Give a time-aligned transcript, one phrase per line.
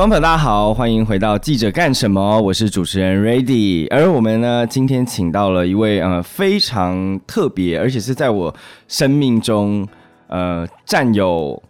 [0.00, 2.40] 观众朋友大家好，欢迎回到记者干什么？
[2.40, 8.54] 我是主持人 Ready，而我们呢，今天请到了一位呃非常特别，而且是在我
[8.88, 9.86] 生命中
[10.28, 11.62] 呃占有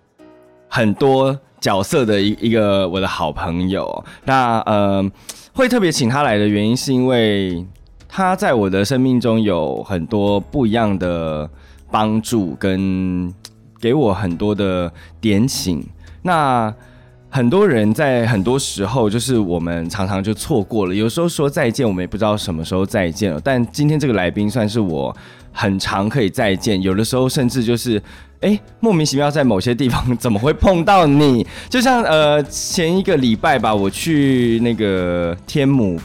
[0.68, 4.04] 很多角色的一一个我的好朋友。
[4.26, 5.04] 那呃
[5.52, 7.66] 会特别请他来的原因，是因为
[8.08, 11.50] 他在我的生命中有很多不一样的
[11.90, 13.34] 帮助，跟
[13.80, 15.84] 给我很多的点醒。
[16.22, 16.72] 那
[17.32, 20.94] 很多人在很多时候，就是我们常常就错过了。
[20.94, 23.40] 有时候说再见，我们也不知道什么时候再见了。
[23.42, 25.16] 但今天这个来宾算是我
[25.52, 28.02] 很常可以再见，有的时候甚至就是，
[28.40, 31.46] 哎，莫名其妙在某些地方怎么会碰到你？
[31.68, 36.00] 就像呃前一个礼拜吧，我去那个天母。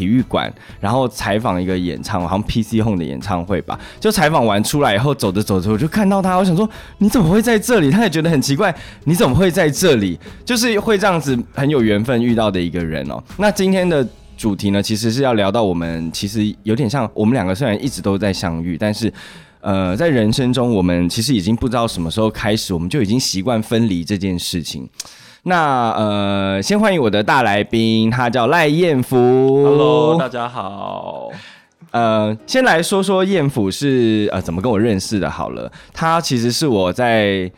[0.00, 3.78] 体育馆，然后采访一个演唱，好像 PC Home 的演唱会吧。
[4.00, 7.90] 就采访完出来以后，走着走着，我就看到他，我想说你怎么会在这里？
[7.90, 10.18] 他也觉得很奇怪，你怎么会在这里？
[10.42, 13.22] 就是会这样子很有缘分遇到的一个人哦。
[13.36, 19.12] 那今天的主题呢，其实是要聊到我们其实有点像我们两个虽然一直都在相遇，但是
[19.60, 24.88] 呃，在人生中我们其实已经不知道什么时候开始，我们就已经习惯分离这件事情。
[25.42, 29.16] 那呃，先欢迎我的大来宾，他叫赖彦福。
[29.64, 31.30] Hello，大家好。
[31.92, 35.30] 呃，先来说说彦甫是呃怎么跟我认识的。
[35.30, 37.50] 好了，他其实是我在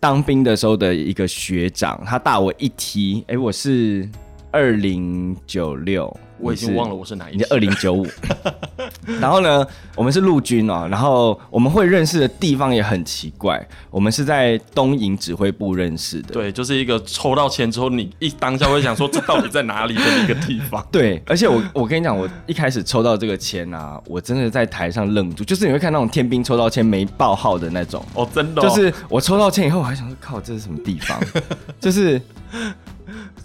[0.00, 3.24] 当兵的时候的一个学长，他大我一梯。
[3.28, 4.08] 哎、我是
[4.50, 8.06] 二零九六，我已经忘了我是哪一你是二零九五。
[9.20, 16.34] 然后呢，我们是陆军哦，然后我们会认识的地方也很奇怪，我们是在东营指挥部认识的。
[16.34, 20.84] 对，就是一个抽到签之后，你一当下会想说 这到底在哪里的一个地方。
[20.90, 31.20] 对，而且我我跟你讲，我一开始抽到这个签啊，我真的在台上愣住，就是你会看那种天兵抽到签没报号的那种，哦，真的哦、就是我抽到签以后，我还想说，靠，这是什么地方？
[31.80, 32.20] 就是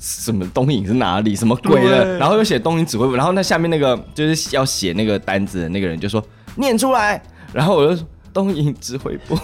[0.01, 1.35] 什么东影是哪里？
[1.35, 2.17] 什么鬼的？
[2.17, 6.21] 然后又写东影指挥部，然后那下面那个就是要写那个单子的那个人就说
[6.55, 7.21] 念出来，
[7.53, 9.37] 然后我就说东影指挥部，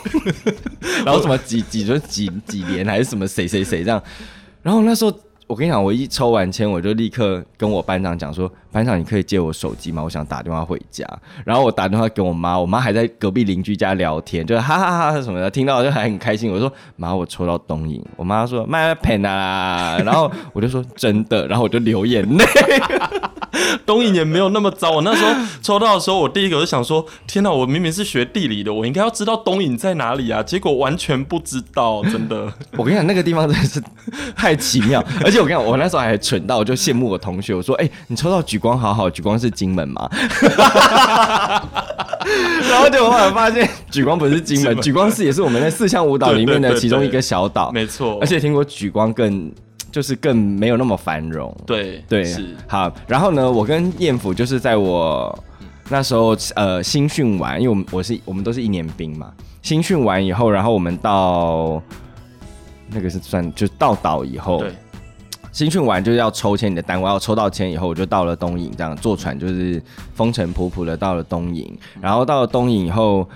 [1.05, 4.01] 然后什么几几就几几年还是什么谁谁谁这样，
[4.63, 5.13] 然后那时候。
[5.47, 10.03] 我跟你讲，我一抽完签，我就立刻跟我班长讲说：“班长，你可以借我手机吗？
[10.03, 11.03] 我想打电话回家。”
[11.43, 16.51] 然后我打电话给我妈，我妈还在隔壁邻居家聊天，就哈哈哈哈什么的，听到就还很开心。
[16.51, 22.45] 我说：“妈，我抽到东影。”我妈说：“卖 pen 啊！”然后我就说：“真的。”然后我就流眼泪。
[23.85, 24.91] 东影也没有那么糟。
[24.91, 30.43] 我那时候抽到的时候，我第一个就想说：天哪，我明明是学地理的，我应该要知道东影在哪里啊！
[30.43, 32.51] 结果完全不知道，真的。
[32.75, 33.81] 我跟你讲，那个地方真的是
[34.35, 40.09] 太奇妙，而且我跟你讲，我那时候还蠢到，我就羡慕我同学，我说：“哎、你抽到举光好好，举光是金门嘛？”
[42.69, 49.49] 然后结果后来发现，举光不是金门，举光是也是我们在四项舞蹈里面的其中一个小岛，没错，而且听说举光更
[49.91, 51.55] 就是更没有那么繁荣。
[51.65, 52.91] 对对，是好。
[53.07, 55.33] 然后呢，我跟燕府就是在我
[55.87, 61.81] 那时候呃新训完，因为我们我是我们都是一年兵嘛，新训完以后，然后我们到
[62.89, 64.75] 那个是算就到岛以后，对
[65.57, 69.81] 新训完就是要抽签，你的单位要抽到签以后，我就到了东营，这样坐船就是
[70.13, 73.27] 风尘仆仆的到了东营，然后到了东营以后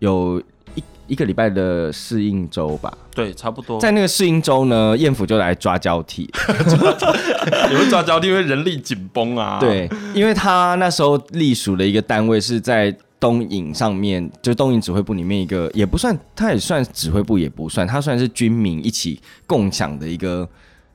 [0.00, 0.38] 有
[0.74, 3.80] 一一个礼拜的适应周吧，对，差不多。
[3.80, 6.30] 在那个适应周呢，燕府就来抓交替，
[7.88, 9.58] 抓交替，因为人力紧绷啊。
[9.58, 20.46] 对，因为他那时候隶属的一个单位是在东影上面，就东影指挥部里面一个，也不算，他也算指挥部，也不算，他算是军民一起共享的一个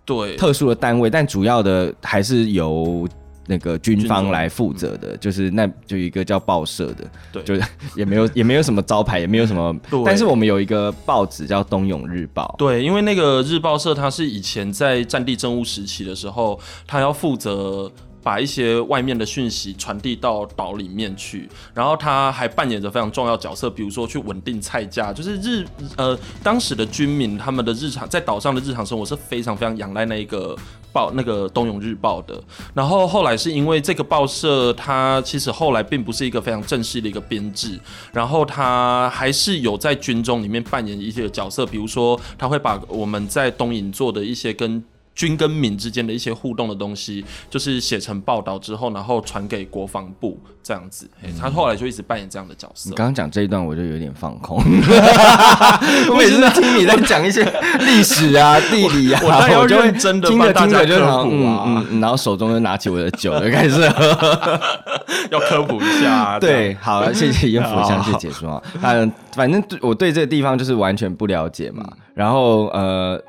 [0.08, 0.36] 对。
[0.38, 3.08] 特殊的单位，但主要的还是由
[3.50, 7.44] 那个军方来负责的，就是那就一个叫报社的，对。
[7.44, 7.62] 就是
[7.96, 9.74] 也没有也没有什么招牌，也没有什么，
[10.04, 17.90] 但是我们有一个报纸叫《东永日报》，对，因为那个日报社，它是以前在战地政务时期的时候，它要负责
[18.28, 25.66] 把一些外面的讯息传递到岛里面去，然后他还扮演着非常重要角色，比如说去稳定菜价，就是日
[25.96, 30.54] 呃当时的军民他们的日常在岛上的日常生活是非常非常仰赖那一个
[30.92, 32.38] 报那个东涌日报的。
[32.74, 37.80] 然后后来是因为这个报社，它其实后来并不是一个非常正式的一个编制，
[38.12, 44.84] 然后它还是有在军中里面扮演一些角色，比如说他会把我们在东营做的一些跟
[45.18, 51.10] 军跟民之间的一些互动的东西，就是写成报道之后，然后传给国防部这样子。
[51.20, 52.96] 嘿他后来就一直扮演这样的角色你。
[52.96, 54.58] 刚刚讲这一段，我就有点放空。
[54.62, 57.44] 我每次听你在讲一些
[57.80, 64.60] 历史啊、地理啊，我当然要我就会真的听着听着就好科普啊嗯嗯，然后手中就拿起我的酒就开始喝。
[65.32, 68.64] 要科普一下、 对，好，谢谢叶福好详细解说啊。
[68.84, 71.84] 嗯，反正对我对这个地方就是完全不了解嘛。
[72.14, 73.20] 然后呃，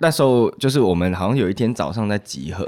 [0.00, 2.66] 那时候就是我们好像有一天早上在集合，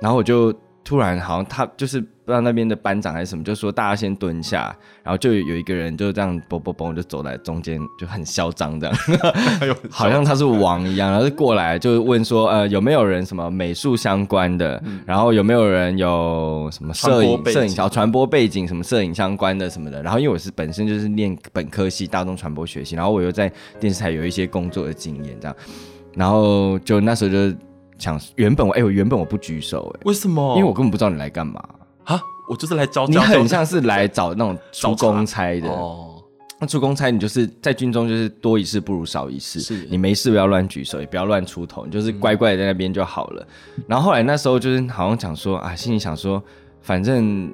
[0.00, 8.96] 然后我就突然好像他就是不知道那边的班长还是什么，就说大家先蹲下，然后就有一个人就这样嘣嘣嘣就走在中间，就很嚣张这样，
[9.90, 25.56] 好像他是王一样，然后就过来就问说呃有没有人什么美术相关的，然后有没有人有什么摄影摄影条传播背景什么摄影相关的什么的，然后因为我是本身就是念本科系大众传播学系，然后我又在电视台有一些工作的经验这样。
[26.16, 27.56] 然后就那时候就
[27.98, 30.56] 想，原本我哎，我原本我不举手哎，为什么？
[30.56, 31.62] 因为我根本不知道你来干嘛
[32.04, 32.20] 啊！
[32.48, 36.22] 我就是来教，你很像是来找那种出公差的哦。
[36.58, 43.46] 那出公差，你就是在军中就是多一事不如少一事，是你没事不要乱举手，也不要乱出头，你就是乖乖在那边就好了。
[43.86, 46.42] 然后后来那时候就是好像想说啊，心里想说，
[46.80, 47.52] 反正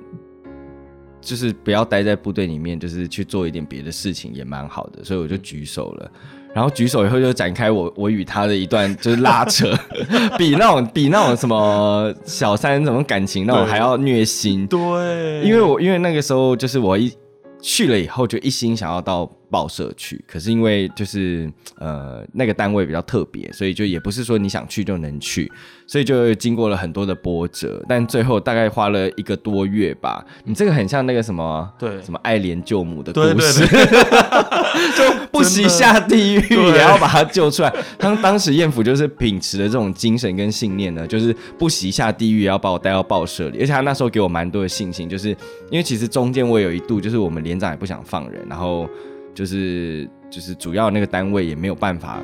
[1.20, 6.12] 就是不要待在部队里面，就是去做一点别的事情也蛮好的，所以我就举手了。
[6.54, 9.72] 然后举手以后就展开我 我与他的一段就是拉扯，
[10.38, 14.66] 比那种比那种什么小三什么感情那种还要虐心。
[14.66, 17.12] 对，因为我因为那个时候就是我一
[17.60, 19.30] 去了以后就一心想要到。
[19.52, 25.52] 报社去，可是因为就是呃那个单位比较特别，所以就也不是说你想去就能去，
[25.86, 30.24] 所以就经过了很多的波折，但最后大概花了一个多月吧。
[30.44, 33.66] 你这个很像那个什么对什么爱莲救母的故事，
[34.96, 37.70] 就不惜下地狱也要把他救出来。
[37.98, 45.28] 当 当时艳福就是秉持的这种精神跟信念呢，就是不惜下地狱也要把我带到报社里，而且他那时候给我蛮多的信心，就是
[45.70, 48.88] 因为其实中间我有一度就是我们连长也不想放人，然后。
[49.34, 52.20] 就是就是主要那个单位也没有办法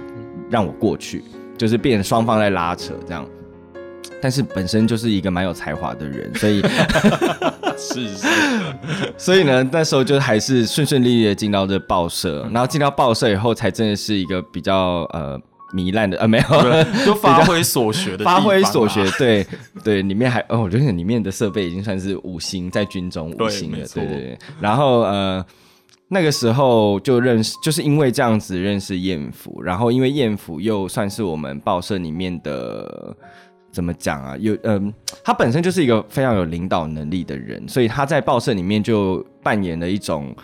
[0.51, 1.25] 让我过去，
[1.57, 3.27] 就是变双方在拉扯这样。
[4.21, 6.61] 但是本身就是一个蛮有才华的人，所以
[7.77, 8.27] 是 是，
[9.17, 15.41] 所以呢那时候就还是顺顺利利的进到这报社，然后进到报社以后才真的是一个比较呃
[15.73, 19.47] 糜烂的呃没有，就发挥所学的发挥所学，对
[19.85, 25.45] 对，里面还哦我觉得里面的设备已经算是五星，在军中五星了，对对对，然后呃。
[26.11, 33.15] 那个时候就认识，就是因为这样子认识燕福，然后因为燕福又算是我们报社里面的
[33.71, 34.35] 怎么讲啊？
[34.39, 40.35] 有嗯，他本身就是一个非常有领导能力的人，所以他在报社里面就扮演了一种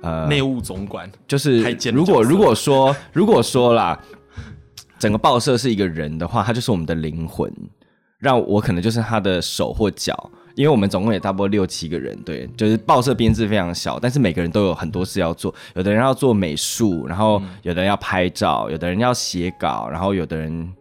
[0.00, 1.60] 呃内务总管，就是
[1.92, 4.02] 如果如果说如果说啦，
[4.98, 7.52] 整 个报社是一个人的话，他就是我们的灵魂，
[8.18, 10.30] 让我可能就是他的手或脚。
[10.54, 20.72] 因为我们总共也差不多六七个人，对，就是报社编制非常小，但是每个人都有很多事要做，有的人要做美术，然后有的人要拍照，有的人要写稿，然后有的人。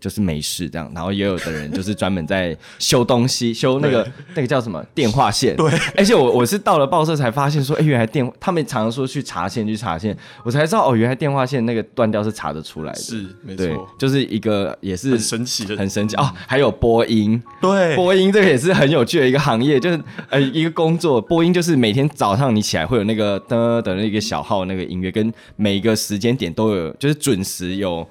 [0.00, 5.56] 就是没事这样，然后也有的人就是专门在修东西，修那个那个叫什么电话线。
[5.56, 12.98] 对，而且我我是到了报社才发现说，哎，原来电他们常常说去查线去查线，我才知道哦，原来电话线那个断掉是查得出来的。
[12.98, 16.30] 是，没错，就是一个也是很神奇的，很神奇哦。
[16.46, 20.00] 还有播音，对，播音这个也是很有趣的一个行业，就是
[20.30, 28.06] 呃一个工作，播音就是每天早上你起来会有那个的的那个小号那个音乐，跟每一个时间点都有，就是准时有。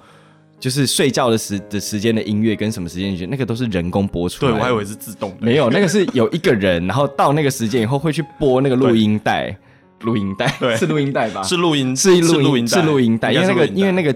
[0.60, 4.50] 就是睡觉的时的时间的音乐跟什么时间音乐，那个都是人工播出来。
[4.50, 5.36] 对我还以为是自动的。
[5.40, 9.56] 没有，那个是有一个人，然后到那个时间以后会去播那个录音带，
[10.00, 11.42] 录音带，对，是录音带吧？
[11.44, 13.32] 是录音，是录音，是录音带。
[13.32, 14.12] 因为那个，因为那个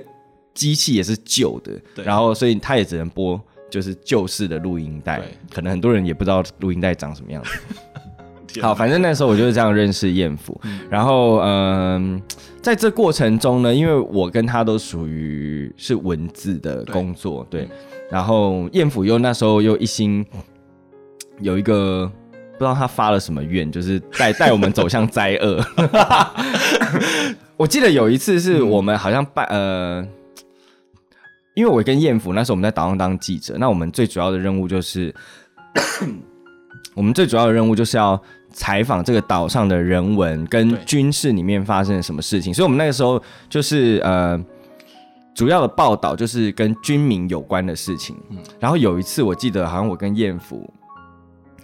[0.53, 5.23] 机器也是旧的，然后所以他也只能播就是旧式的录音带。
[5.53, 7.51] 可能很多人也不知道录音带长什么样子。
[8.61, 12.21] 好，反正那时候我就是这样认识艳福，然后嗯。
[12.63, 17.69] 在这过程中呢，因为我跟他都属于是文字的工作，对，
[18.09, 20.25] 然后燕府又那时候又一心
[21.41, 22.09] 有一个
[22.53, 25.61] 不知道他发了什么愿，就是带带我们走向灾厄。
[27.59, 30.07] 我记得有一次是我们好像办呃，
[31.57, 35.13] 因为我跟燕府那时候我们在岛上当记者，那我们最主要的任务就是
[36.95, 38.23] 我们最主要的任务就是要。
[38.53, 44.39] 采访这个岛上的人文跟军事里面发生了什么事情，所以我们那个时候就是呃，
[45.35, 48.17] 主要的报道就是跟军民有关的事情。
[48.61, 50.69] 然后有一次我记得好像我跟燕福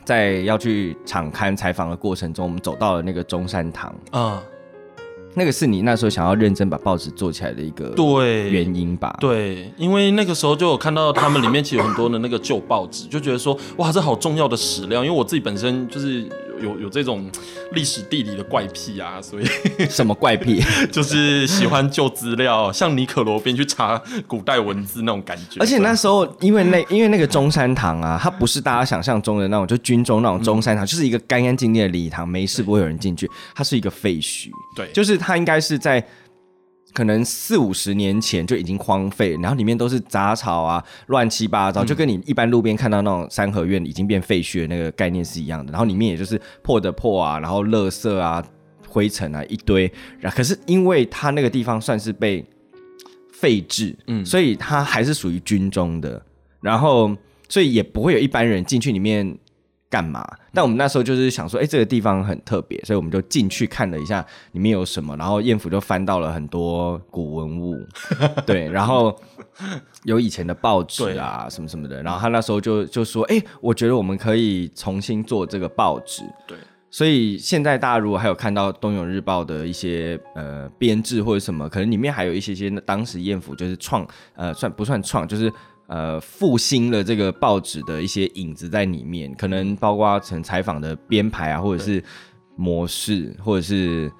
[0.05, 4.43] 在要去场刊采访的过程中，我们走到了那个中山堂啊。
[5.35, 9.15] 那个是你那时候想要认真把报纸做起来的一个对原因吧？
[9.21, 15.05] 对，因为那个时候就有看到他们里面其实有很多的那个旧报纸，就觉得说哇，这好重要的史料。
[15.05, 16.27] 因为我自己本身就是
[16.63, 17.31] 有有这种
[17.73, 19.47] 历史地理的怪癖啊，所以
[19.89, 20.63] 什么怪癖？
[20.91, 25.61] 就是喜欢旧资料，像尼可罗宾去查古代文字那种感觉。
[25.61, 34.49] 而且那时候因为那因为那个中山堂啊，它不是大家想象中的那种，就军中那种中山堂，就是一个干干净净的礼堂，没事不会有人进去，它是一个废墟。
[34.75, 35.19] 对，就是。
[35.19, 36.03] 它应该是在
[36.93, 45.71] 可能四五十年前就已经荒废，然后里面都是杂草啊，乱七八糟，就跟你一般路边看到那种三合院已经变废墟的那个概念是一样的。
[45.71, 48.45] 然后里面也就是破的破啊，然后垃圾啊、
[48.89, 49.91] 灰尘啊一堆。
[50.19, 52.45] 然可是因为它那个地方算是被
[53.33, 56.21] 废置，嗯，所以它还是属于军中的。
[56.61, 57.15] 然后
[57.49, 59.39] 所以也不会有一般人进去里面。
[59.91, 60.23] 干嘛？
[60.53, 65.17] 但我们那时候就是想说，哎，这个地方很特别，所以我们就进去看了一下里面有什么。
[65.17, 67.75] 然后燕府就翻到了很多古文物，
[68.45, 69.19] 对，然后
[70.05, 72.03] 有以前的报纸啊，什么什么的。
[72.03, 76.23] 然后他那时候就就说，哎，我觉得我们可以重新做这个报纸。
[76.47, 76.59] 对，
[76.91, 85.51] 所以现在大家如果还有看到《东永日报》的一些呃编制或者什么，可能里面还有一些些当时燕府就是创呃算不算创，就是。
[85.89, 92.05] 呃，复兴了这个报纸的一些影子在里面，可能包括成采访的编排啊，或者是
[92.57, 94.13] 模式，或者是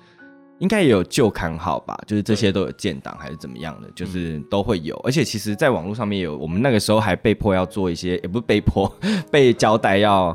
[0.61, 4.97] 应该也有旧刊号吧，就是这些都有建档还是怎么样的，就是都会有。
[5.05, 8.91] 而且其实，在网络上面有，我们那个时候还被迫要做一些，也不是被迫，
[9.31, 10.35] 被交代要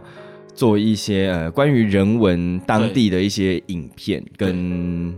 [0.54, 5.16] 做一些呃关于人文当地的一些影片跟。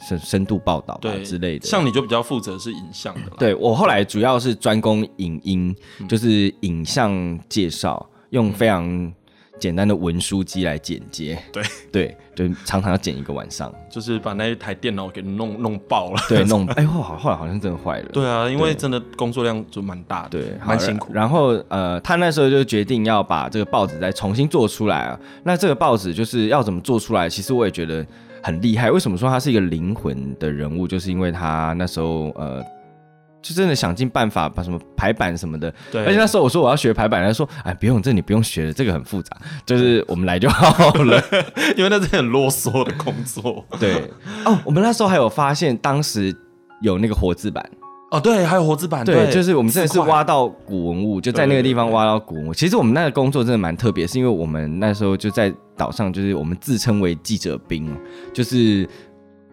[0.00, 3.22] 深深度报道吧之类的，像你就比较负责是影像的。
[3.38, 5.74] 对我后来主要是专攻影音，
[6.08, 9.12] 就是影像介绍，用非常
[9.58, 11.36] 简单的文书机来剪接。
[11.52, 16.20] 对 对，就常常要剪一个晚上，就是把那一台电脑给弄弄爆了。
[16.28, 18.08] 对， 弄哎后后来好像真的坏了。
[18.12, 21.12] 对啊，因为真的工作量就蛮大的，对，蛮辛苦。
[21.12, 25.18] 然后呃，他那时候就决定要把这个报纸再重新做出来啊。
[25.42, 27.28] 那这个报纸就是要怎么做出来？
[27.28, 28.06] 其实我也觉得。
[28.42, 30.86] 很厉害，为什么说他是一个灵魂的人物？
[30.86, 32.62] 就是因为他那时候呃，
[33.42, 35.72] 就真的想尽办法把什么排版什么的。
[35.90, 36.04] 对。
[36.04, 41.22] 而且那时候我说我要学排版，他说：“哎，不用，这你不用学了，这个很复杂，就是我们来就好了。
[41.76, 43.64] ”因为那是很啰嗦的工作。
[43.78, 44.10] 对。
[44.44, 46.34] 哦，我们那时候还有发现，当时
[46.82, 47.64] 有那个活字版。
[48.10, 49.04] 哦，对，还有活字版。
[49.04, 52.54] 对，就是我们真的是挖到古文物，就在那个地方挖到古文物。
[52.54, 57.88] 其实我们那个工作真的蛮特别，是因为我们那时候就在岛上，就是我们自称为记者兵，
[58.34, 58.86] 就是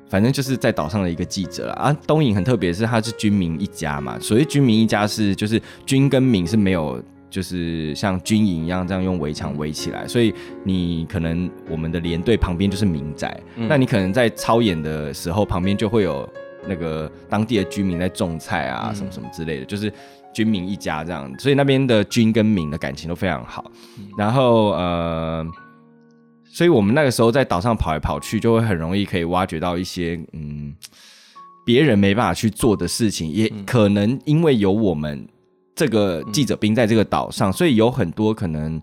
[0.10, 1.96] 反正就是在岛上的一个记者啊。
[2.06, 4.20] 东影很特别，是他是军民一家嘛。
[4.20, 16.28] 所谓军民一家是就是军跟民是没有，就是像军营一样这样用围墙围起来，所以你可能我们的连队旁边就是民宅，那你可能在操演的时候旁边就会有。
[16.68, 19.94] 那个当地的居民在种菜啊，什么什么之类的，就是
[20.34, 23.70] 军民一家这样，所以那边的军跟民的感情都非常好。
[24.18, 25.46] 然后呃，
[26.56, 30.74] 所以我们那个时候在岛上跑来跑去，就会很容易可以挖掘到一些嗯，
[31.66, 35.28] 别人没办法去做的事情，也可能因为有我们
[35.76, 38.82] 这个记者兵在这个岛上，所以有很多可能。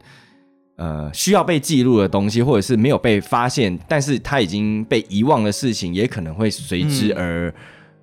[0.77, 7.55] 呃，需要被记录的东西，或者是没有被发现，但是它已经被遗忘的事情，也可能会随之而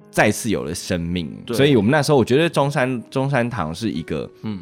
[0.10, 1.30] 再次有了生命。
[1.48, 4.62] 所以，我们那时候我觉得中山中山堂是一个，嗯，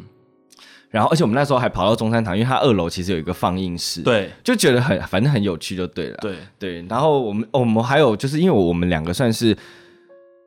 [0.90, 6.86] 然后而且我们那时候还跑到中山堂，因为它二楼其实有一个放映室，对，就觉得很反正很有趣，就对了，对对。
[6.88, 9.56] 然后我们我们还有就是因为我们两个算是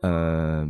[0.01, 0.67] 呃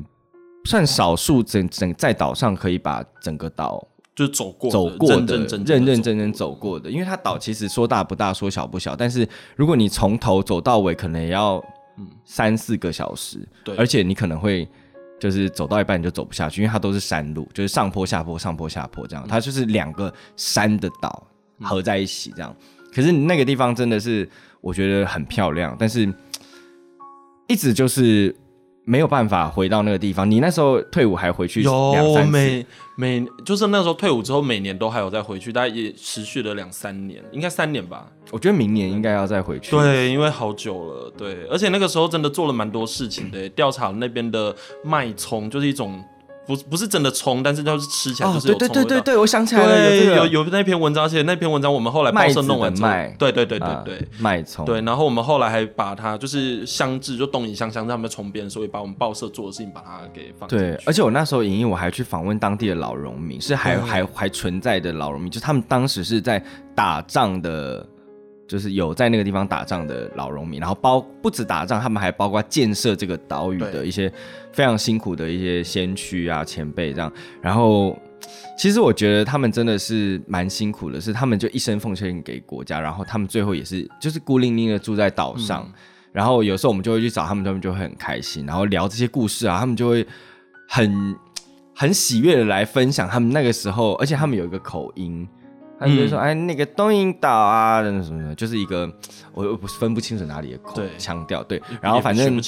[0.65, 3.87] 算少数整整在岛上可以把整个岛。
[4.13, 5.47] 就走过走过的认
[5.85, 11.63] 认真真走过的，因为它岛其实说大不大，说小不小，但是如果你从头走到尾，可能也要
[12.25, 14.67] 三四个小时，对，而且你可能会
[15.21, 21.25] 就是走到一半你就走不下去，因为它都是山路，就是上坡下坡上坡下坡这样，它就是两个山的岛
[21.61, 22.53] 合在一起这样。
[22.93, 24.27] 可是那个地方真的是
[24.59, 26.11] 我觉得很漂亮，但是
[27.47, 28.35] 一直就是。
[28.91, 30.29] 没有办法回到那个地方。
[30.29, 32.65] 你那时候退伍还回去有每
[32.97, 38.05] 每就是那时候退伍之后，每年都还有再回去，大概也持续了两三年，应该三年吧。
[38.31, 39.71] 我觉得明年应该要再回去。
[39.71, 41.09] 对，因为好久了。
[41.17, 46.03] 对，而且那个时候真的做了蛮多事情的，调查那边的脉冲，就是一种。
[46.55, 60.49] 不不是真的葱，但是它是吃起来就是有葱对对对对，我想起来了，有有有那篇文章，而且那篇文章我们后来报社弄完之后，对对对对对，麦葱，对，然后我们后来还把它就是香制，就东影香香他们重编，所以把我们报社做的事情把它给放。
[60.49, 66.43] 对，而且我那时候影音我还去访问当地的老农民，是还还还存在的老农民，就他们当时是在
[66.75, 67.87] 打仗的。
[68.51, 74.11] 就是有在那个地方打仗的老农民，然后包不止打仗，他们还包括建设这个岛屿的一些
[74.51, 77.09] 非常辛苦的一些先驱啊前辈这样。
[77.41, 77.97] 然后
[78.57, 85.65] 其实我觉得他们真的是蛮辛苦的，是他们就一生奉献给国家，然后他们最后也是就是孤零零的住在岛上。
[86.11, 90.05] 然后有时候我们就会去找他们，他们就会很开心，然后聊这些故事啊，他们就会
[90.67, 91.15] 很
[91.73, 95.25] 很喜悦的来分享他们那个时候，而且他们有一个口音。
[95.81, 98.87] 他就会说，哎，那个东引岛啊，什么什么，就是一个
[99.33, 102.39] 我我分不清楚哪里的口腔调，对，然后反正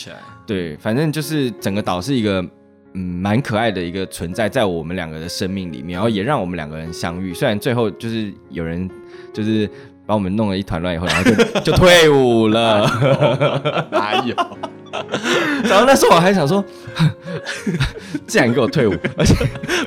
[0.46, 2.46] 对，反正就是整个岛是一个
[2.94, 7.34] 嗯蛮可爱的一个存在，在我们两个的生命里面，然后也让我们两个人相遇。
[7.34, 8.88] 虽然最后就是有人
[9.34, 9.68] 就是
[10.06, 12.88] 把我们弄了一团乱以后，然后就 就退伍了。
[13.92, 14.36] 哪有？
[15.64, 16.64] 然后那时候我还想说，
[18.28, 19.36] 既然给我退伍， 而且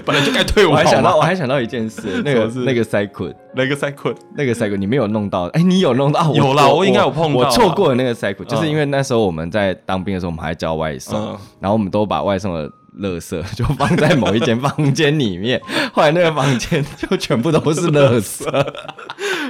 [0.05, 3.35] 本来就该退伍，我还想到我还想到一件事，那个那个塞捆。
[3.55, 6.31] 那个塞捆，那个塞捆你没有弄到，哎，你有弄到？
[6.35, 11.37] 有啦我应该有碰到我啊错过了那个塞捆，就是嗯因为那时候我们在当兵的时候，我们还叫外送，嗯。
[11.61, 12.71] 然后我们都把外送的
[13.01, 15.61] 垃圾 就放在某一间房间里面，
[15.93, 18.45] 后来那个房间就全部都是垃圾。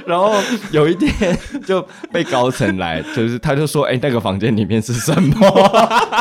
[0.05, 0.33] 然后
[0.71, 5.35] 有一天就被高层来，就是他就说：“哎、那个房间里面是什么？”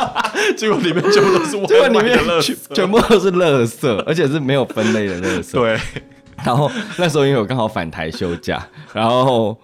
[0.56, 2.74] 结果里面全部都是结果里外面的垃全圾。
[2.74, 5.52] 全部都是垃圾，而且是没有分类的垃圾。
[5.52, 5.78] 对，
[6.44, 9.56] 然后那时候因为我刚好返台休假，然后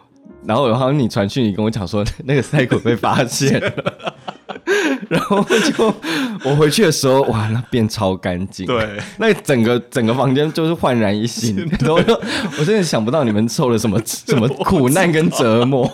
[0.47, 4.14] 然后然后你传讯你跟我讲说那个塞口被发现了，
[5.08, 5.94] 然后就
[6.44, 12.14] 我回去的时候，哇，那变超干净，，对， 那整个整个房间就是焕然一新， 然后我就
[12.58, 15.88] 我真的想不到你们受了什么什么苦难跟折磨，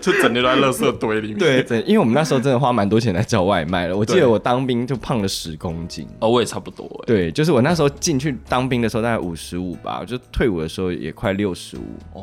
[0.00, 1.38] 就整天都在垃圾堆里面。
[1.38, 6.06] 对，对，因为我们那时候真的花蛮多钱来叫外卖了，我记得我当兵就胖了十公斤。
[6.20, 7.04] 哦，我也差不多哎。
[7.06, 12.18] 对，就是我那时候进去当兵的时候大概五十五吧，就退伍的时候也快六十五。
[12.18, 12.22] 哦，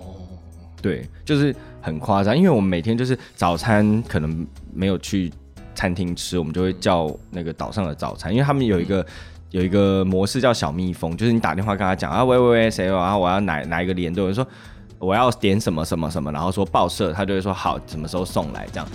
[0.81, 5.31] 对，就是很夸张，因为我们每天就是早餐可能没有去
[5.73, 9.05] 餐厅吃，我们就会叫那个岛上的早餐，因为他们有一个。
[9.51, 13.17] 有一个模式叫小蜜蜂，就是你打电话跟他讲啊，喂喂喂，谁有啊？
[13.17, 14.23] 我要哪哪一个连队？
[14.23, 14.47] 我就说
[14.99, 18.87] 我要点什么什么什么，然后说报社，他就会说好，什么时候送来这样。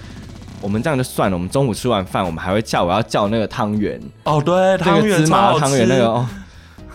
[0.61, 6.29] 我们这样就算了，我们中午吃完饭，我们还会叫我要叫那个汤圆，哦，对，那汤圆芝麻汤圆那个哦，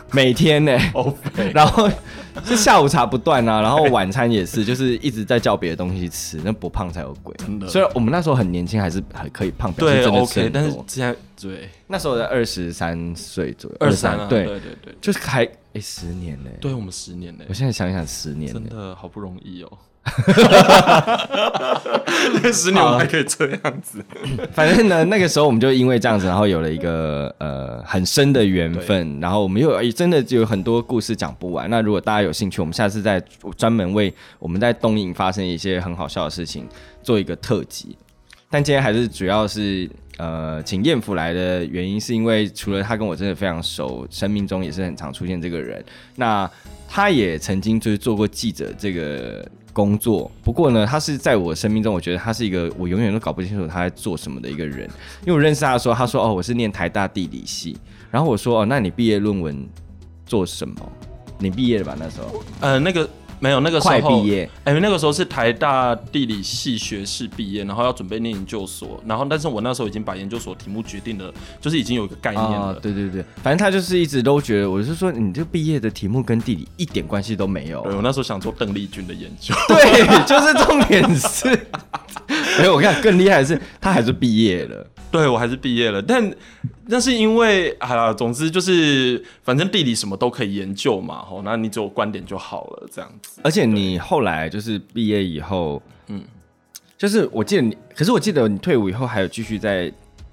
[0.13, 0.77] 每天呢、
[1.53, 1.89] 然后
[2.43, 7.35] 是下午茶不断啊，然后晚餐也是，就是一直在叫别的东西吃，那不胖才有鬼。
[7.37, 7.67] 真的。
[7.67, 11.69] 虽然我们那时候很年轻，还是还可以胖，表示对真的吃，OK，但是现在对。
[11.87, 14.45] 那时候在二十三岁左右，二三啊，对。
[14.45, 15.43] 对，对对，就是还
[15.73, 16.49] 哎十年呢。
[16.61, 17.43] 对我们十年呢。
[17.47, 19.71] 我，现在想一想，十年真，的好不容易哦。
[22.41, 24.03] 那十年我们还可以这样子，
[24.51, 31.69] 反正呢，那个时候我们就因为这样子，然后有了一个呃很深的缘分，然后我们又哎真的就有很多故事讲不完。
[31.69, 33.21] 那如果大家有兴趣，我们下次再
[33.57, 36.67] 专门为我们在东营发生一些很好笑的事情
[37.03, 37.97] 做一个特辑。
[38.49, 45.83] 但今天还是主要是呃请艳福来的原因，是因为除了他跟我真的非常熟，生命中也是很常出现这个人。
[46.15, 46.49] 那
[46.91, 54.89] 他也曾经就是做过记者这个工作，不过呢，他是在我生命中，我觉得他是一个我永远都搞不清楚他在做什么的一个人。
[55.21, 57.77] 因为我认识他的时候，他说：“哦，我是念台大地理系。”
[58.09, 59.55] 然后我说：“哦，那你毕业论文
[60.25, 60.91] 做什么？
[61.37, 61.95] 你毕业了吧？
[61.97, 63.07] 那时候呃，那个
[63.39, 72.67] 没有那个时快候毕业，哎、那个时候是台大地理系学士毕业，然后要准备念研究所，然后但是我那时候已经把研究所题目决定了，就是已经有一个概念了。
[72.67, 77.81] 啊，对对对，反正他就是一直都觉得，我是说，你这毕业的题目跟地理一点关系都没有。
[77.83, 81.47] 对我那时候想做邓丽君的研究， 对，就是重点是，
[82.59, 84.85] 没有，我看更厉害的是，他还是毕业了。
[85.11, 86.31] 对我还是毕业了，但
[86.85, 93.28] 那是因为啊，总之就是反正地理什么都可以研究嘛，吼，那你只有观点就好了，这样子。
[93.41, 96.23] 而且你后来就是毕业以后，嗯嗯，
[96.97, 99.87] 就是我记得你，可是我记得你退伍以后还有继续在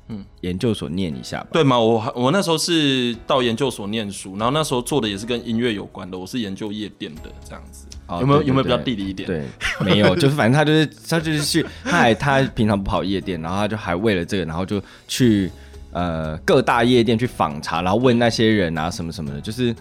[0.09, 1.49] 嗯嗯研究所念一下吧？
[1.53, 1.79] 对吗？
[1.79, 7.87] 我还我那时候是到研究所念书，然后那时候做的也是跟音乐有关的，我是研究夜店的这样子。
[8.09, 9.27] 哦有没有有没有比较地理一点？
[9.27, 9.45] 对，
[9.81, 15.51] 没有， 就是反正他就是他就是去，他还他平常不跑夜店，然后他就还为了这个，然后就去
[15.91, 19.75] 呃各大夜店去访查，然后问那些人啊什么什么的，就是。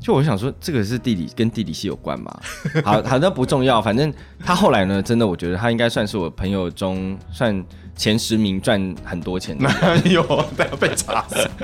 [0.00, 2.40] 就我想说，这个是地理跟地理系有关吗？
[2.84, 3.82] 好，好，那不重要。
[3.82, 7.64] 反正他后来呢，真的，我觉得他应该算是我朋友中算
[7.98, 9.76] 前十名赚很多钱的人。
[9.80, 10.22] 哪 有？
[10.56, 11.46] 等下被查死。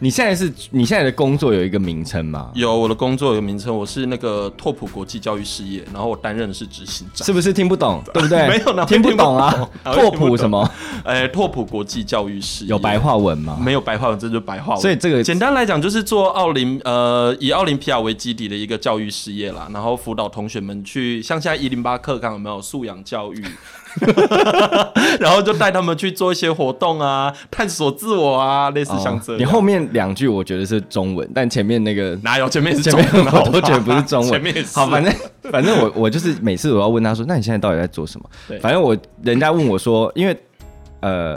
[0.00, 2.50] 你现在是你现在的工作有一个名称吗？
[2.54, 7.26] 有我的工作有名称，我是那个拓普国际教育事业，然后我担任的是执行长。
[7.26, 8.02] 是不是听不懂？
[8.14, 8.48] 对不对？
[8.48, 10.70] 没有哪会听不懂啊拓普什么？
[11.04, 13.58] 哎，拓普国际教育事业有白话文吗？
[13.60, 14.80] 没有白话文，这就是白话文。
[14.80, 23.44] 所以这个简单来讲，就是做奥林呃以奥林匹亚为基底的一个教育事业啦，然后辅导同学们去像现在一零八课纲有没有素养教育，
[25.20, 29.36] 然后就带他们去做一些活动啊，探索自我啊，类似像这样。
[29.36, 34.30] 哦你后面两句我觉得是中文，但前面那个哪有前面是前中文面我都觉得不是中文。
[34.30, 35.12] 前面也是好，反正
[35.50, 38.30] 反正我我就是每次我要问他说，那你现在到底在做什么？
[38.60, 40.36] 反正我人家问我说，因为
[41.00, 41.34] 呃，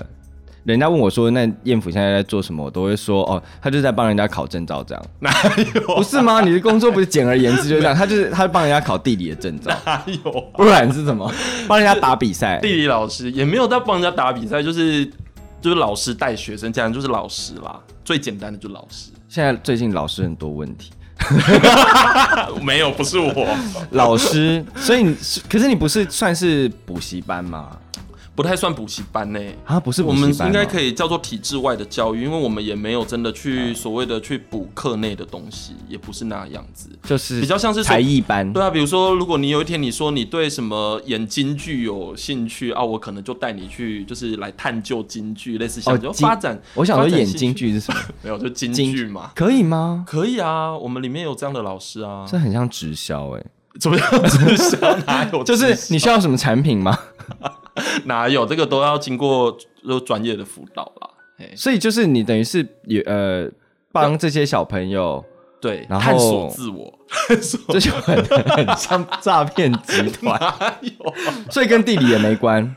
[0.63, 5.05] 人家问我说那燕府现在在做什么，我都会说哦，他就在帮人家考证照这样。
[5.19, 5.29] 哪
[5.75, 5.95] 有？
[5.95, 6.41] 不是吗？
[6.41, 10.31] 你的工作不是简而言之就是这样， 他就是他帮人家考地理的证照，哪有？
[10.53, 11.29] 不然是什么？
[11.67, 12.59] 帮人家打比赛。
[12.61, 15.05] 地理老师也没有在帮人家打比赛，就是
[15.61, 17.79] 就是老师带学生，这样就是老师啦。
[18.05, 19.11] 最简单的就是老师。
[19.27, 20.91] 现在最近老师很多问题，
[22.61, 23.47] 没有，不是我
[23.91, 25.15] 老师，所以你
[25.49, 27.69] 可是你不是算是补习班吗？
[28.35, 29.39] 不太算补习班呢。
[29.65, 36.89] 啊，不是我们应该可以叫做体制外的教育，因为我们也没有真的去所谓的去补课内的东西，也不是那样子。
[37.03, 38.51] 就是比较像是才艺班。
[38.51, 46.59] 对啊，比如说，如果你有一天你说你对什么演京剧有兴趣啊，我可能就带你去，就是来探究京剧，类似像就哦京发展。
[46.73, 47.99] 我想说演京剧是什么？
[48.23, 49.31] 没有，就京京剧嘛。
[49.35, 50.03] 可以吗？
[50.07, 52.25] 可以啊，我们里面有这样的老师啊。
[52.27, 53.43] 这很像直销哎、
[53.79, 54.23] 怎么样？
[54.29, 55.43] 直销哪有？
[55.43, 56.97] 就是你需要什么产品吗？
[58.05, 59.57] 哪有这个都要经过
[59.87, 61.09] 就专业的辅导啦。
[61.55, 63.49] 所以就是你等于是也呃
[63.91, 65.23] 帮这些小朋友，
[65.59, 66.93] 对，然后探索自我，
[67.69, 71.13] 这就很很像诈骗集团， 哪有？
[71.51, 72.75] 所以跟地理也没关。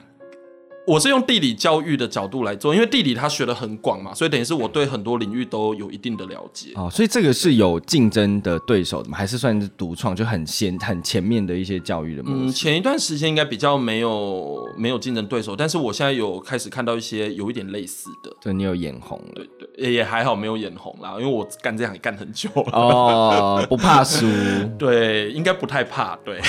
[0.87, 6.70] 我是用地理教育的角度来做，因为地理它学的很广嘛，所以等于是我对很多领域都有一定的了解。
[6.77, 9.18] 哦，所以这个是有竞争的对手的吗？
[9.18, 22.70] 还是算是独创，就很先很前面的一些教育的模嗯，前一段时间应该比较没有没有竞争对手，但是我现在有开始看到一些有一点类似的，对你有眼红了对对，也也还好没有眼红啦，因为我干这行也干很久了。
[22.72, 24.25] 哦， 不怕输。
[24.79, 26.16] 对，应该不太怕。
[26.25, 26.40] 对，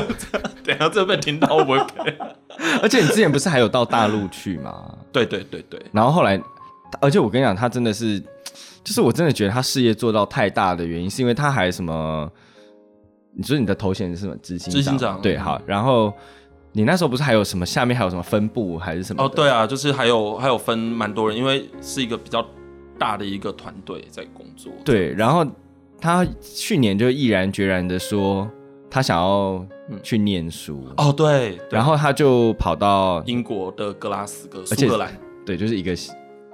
[0.62, 2.18] 等下这被听到我不会被？
[2.82, 4.94] 而且你之前不是还有到大陆去吗？
[5.12, 6.40] 对对对对，然后后来，
[7.00, 8.18] 而且我跟你讲，他真的是，
[8.84, 12.30] 就是我真的觉得他事业做到太大的原因，是因为他还什么？
[13.34, 14.34] 你说你的头衔是什么？
[14.42, 15.60] 执行执行长对，好。
[15.64, 16.12] 然后
[16.72, 17.64] 你那时候不是还有什么？
[17.64, 19.22] 下面还有什么分部还是什么？
[19.22, 22.44] 哦，对啊，就是还有还有分蛮多人，因为是一个比较
[22.98, 24.72] 大的一个团队在工作。
[24.84, 25.12] 对。
[25.14, 25.46] 然后
[26.00, 28.50] 他去年就毅然决然的说，
[28.90, 29.64] 他想要
[30.02, 30.86] 去念书。
[30.96, 35.12] 哦，对，对然后他就跑到英国的格拉斯哥，苏格兰，
[35.44, 35.94] 对，就是一个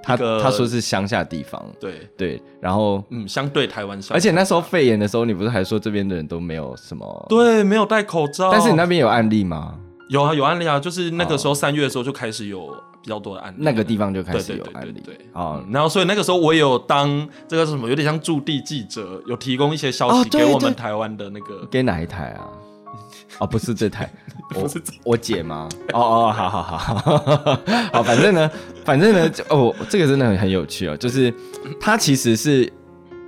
[0.03, 2.43] 他一个他说是乡下地方，对，对。
[2.61, 7.27] 然后嗯，相对台湾相，而且那时候肺炎的时候，你不是还说这边的人都没有什么？
[7.29, 9.79] 对没有戴口罩，但是你那边有案例吗？
[10.11, 14.93] 有啊有案例啊，就是那个时候三月的时候就开始有比较多的案例，那个地方就开始有案例。
[14.93, 15.27] 对对对。
[15.35, 15.63] 哦。
[15.63, 22.49] 嗯然后所以那个时候我也有当这个是什么，有点像驻地记者，有提供一些消息给我们台湾的那个，给哪一台啊？
[23.41, 24.09] 哦，不是这台，
[24.51, 25.69] 不是这我姐吗？
[25.93, 26.79] 哦哦，好好好。
[26.79, 26.97] 好，
[27.93, 28.51] 好，反正呢，
[28.85, 31.35] 反正呢，就哦，这个真的很很有趣哦，就是
[31.81, 32.73] 他其实是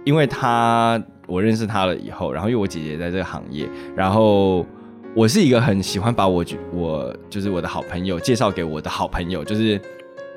[0.04, 4.64] 因为他我认识他了以后，然后因为我姐姐在这个行业，然后
[5.16, 9.80] 我是一个很喜欢把我我就是我的好朋友介绍给我的好朋友，就是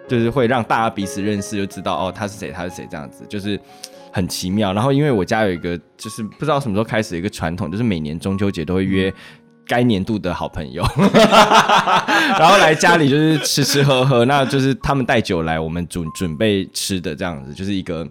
[0.07, 3.59] 就是会让大家彼此认识，就知道哦他是谁，他是谁这样子，就是
[4.09, 4.71] 很奇妙。
[4.71, 9.13] 然后因为我家有一个就是不知道什么时候开始一个传统，就是每年中秋节都会约。
[9.67, 10.83] 该年度的好朋友，
[12.39, 18.03] 然后来家里就是吃吃喝喝，那就是他们带酒来，我们准准备吃的这样子，就是一个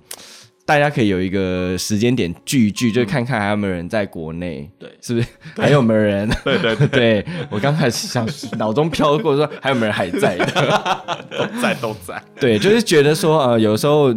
[0.68, 4.87] 大家可以有一个时间点聚一聚，就看看还有没有人在国内，对。
[5.00, 5.26] 是不是？
[5.57, 6.28] 还有没有人？
[6.44, 8.28] 对对对，对 我刚开始想
[8.59, 10.44] 脑中飘过说还有没有人还在的，
[11.38, 14.14] 都在都在，对，就是觉得说呃，有时候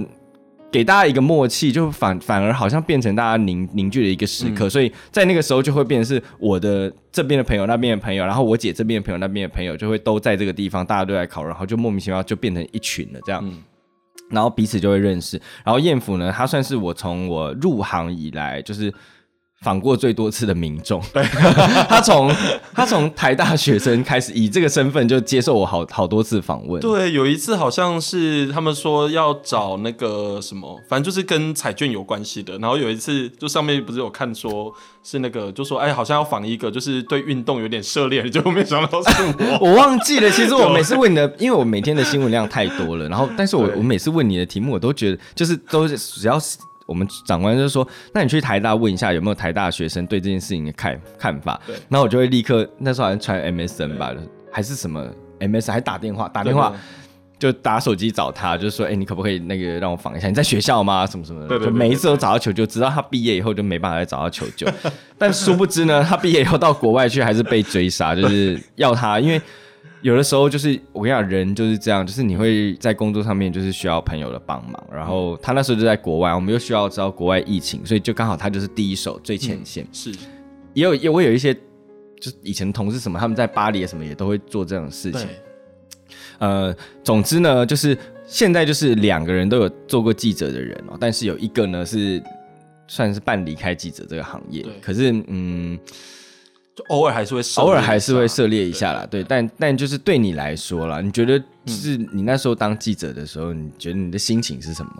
[0.69, 13.41] 给大家一个默契，就反反而好像变成大家凝凝聚的一个时刻，所以在那个时候就会变成是我的这边的朋友，那边的朋友，然后我姐这边的朋友，那边的朋友就会都在这个地方，大家都来烤肉，然后就莫名其妙就变成一群了这样。
[13.41, 13.63] 嗯
[14.32, 18.91] 然后彼此就会认识，然后艳福呢，他算是我从我入行以来就是
[19.62, 21.00] 访过最多次的民众。
[21.13, 21.24] 对，
[21.88, 22.34] 他从
[22.74, 26.82] 他从台大学生开始，以这个身份就接受我好好多次访问。
[26.82, 32.58] 对，有一次好像是他们说要找那个什么，反正就是跟彩券有关系的。
[32.58, 39.60] 然后有一次就上面不是有看说是那个，就说哎，好像要访一个就是对运动有点涉猎，结果没想到是我。
[39.69, 46.58] 我忘记了，其实我每次问你的，因为我每天的新闻量太多了，然后但是我我每次问你的题目，我都觉得就是都是只要是
[46.91, 54.13] 我们长官就说，那你去台大问一下有没有台大学生对这件事情的看看法，对然后我就会立刻那时候好像传 MSN 吧，
[54.51, 55.08] 还是什么
[55.39, 56.73] MS 还打电话打电话。
[57.39, 60.27] 就打手机找他，就说：“哎、你可不可以那个让我访一下？
[60.27, 61.08] 你在学校吗？
[61.08, 64.67] 什么什么就每一次都找到求救，直到他毕业以后就没办法再找到求救。
[65.17, 69.41] 但殊不知呢，他毕业以后到国外去还是被追杀，就是要他，因为
[70.01, 79.87] 有的时候就是我跟你讲，人就是这样，就是你会在工作上面就是需要朋友的帮忙，然后他那时候就在国外，我们又需要知道国外疫情，所以就刚好他就是第一手最前线。
[79.91, 80.11] 是
[80.73, 85.29] 也有也会有一些就是以前同事什么，他们在巴黎什么也都会做这样的事情对。
[86.39, 92.21] 呃，总之呢，就是现在就是两个人都有做过记者的人哦，但是有一个呢是
[92.87, 95.79] 算是半离开记者这个行业，可是嗯，
[96.75, 104.91] 就偶尔还是会偶尔还是会涉猎一下啦，对，但但就是对你来说啦，你觉得是你那时候当记者的时候，你觉得你的心情是什么？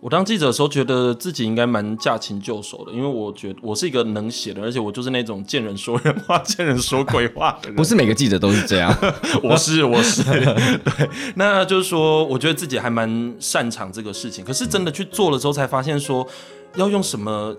[0.00, 7.76] 我当记者的时候，觉得自己应该蛮驾轻就熟的，因为我觉得我是一个能写的，而且我就是那种见人说人话、 见人说鬼话的人。
[7.76, 8.92] 不是每个记者都是这样，
[9.44, 16.26] 我是我是，对，那就是说，我觉得自己还蛮擅长这个事情，可是真的去做了之后，才发现说
[16.74, 17.54] 要用什么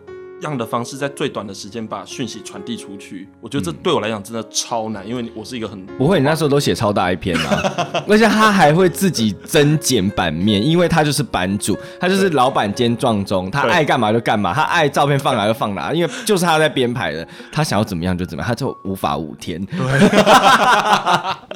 [0.47, 3.27] 样的方式，在最短的时间把讯息传递出去。
[3.41, 19.61] 我觉得这对我来讲真的超难，因为我是一个很不会，你那时候都写超大一篇啊，而 且他还会自己增减版面，因为他就是版主，他就是老板兼撞钟，他爱干嘛就干嘛，他爱照片放哪就放哪，因为就是他在编排的，他想要怎么样就怎么样，他就无法无天。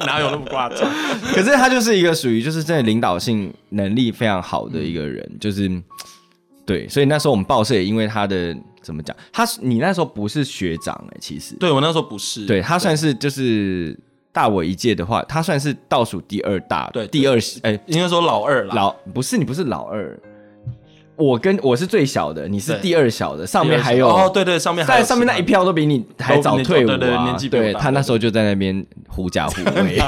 [0.06, 0.88] 哪有那么夸张？
[1.34, 5.70] 可是他就是一个属于就是真的领导性能力非常好的一个人，就是
[6.64, 8.56] 对，所以那时候我们报社也因为他的
[8.88, 11.54] 怎么讲，他是你那时候不是学长哎、其实。
[11.56, 13.94] 对我那时候不是，对他算是就是
[14.32, 20.18] 大我一届的话，他算是倒数第二大，对第二哎、应该说老二啦，老不是你不是老二，
[21.16, 30.00] 我跟我是最小的，你是第二小的，上面还有哦，对对，上面还有在上面那一票都比你还早退伍啊，对对年纪对他那时候就在那边狐假虎威，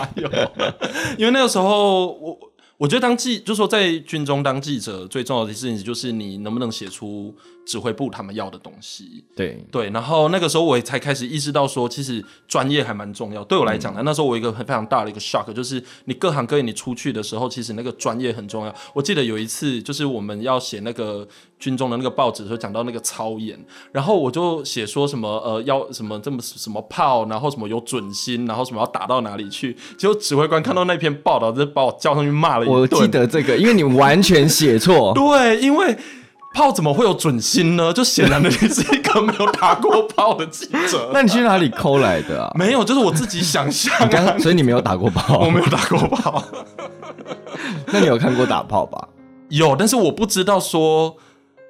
[1.19, 2.39] 因为那个时候我。
[2.81, 7.31] 我觉得当记，就说在军中当记者，最重要的事情就是你能不能写出
[7.67, 9.25] 指挥部他们要的东西。
[9.37, 13.45] 对对，然后那个时候我也才开始意识到说，其实专业还蛮重要。
[13.45, 18.75] 对我来讲呢，那时候我有一个很非常大的一个 shock，就是你各行各业你出去的时候，其实那个专业很重要。
[18.95, 21.27] 我记得有一次，就是我们要写那个
[21.59, 23.59] 军中的那个报纸的时候，讲到那个操演，
[23.93, 29.77] 然后我就写说什么呃要什么这么什么炮，然后什么有准心，然后什么要打到哪里去。
[29.97, 32.81] 结果指挥官看到那篇报道，就把我叫上去骂了一顿。
[32.81, 35.97] 我记得这个，因为你完全写错， 对，因为
[36.53, 37.93] 炮怎么会有准心呢？
[37.93, 41.11] 就显然的你是一个没有打过炮的记者。
[41.15, 42.53] 那你去哪里抠来的啊？
[42.55, 44.09] 没有，就是我自己想象、啊。
[44.11, 46.43] 刚所以你没有打过炮 我，没有打过炮，
[47.93, 49.09] 那你有看过打炮吧？
[49.49, 51.17] 有，但是我不知道说，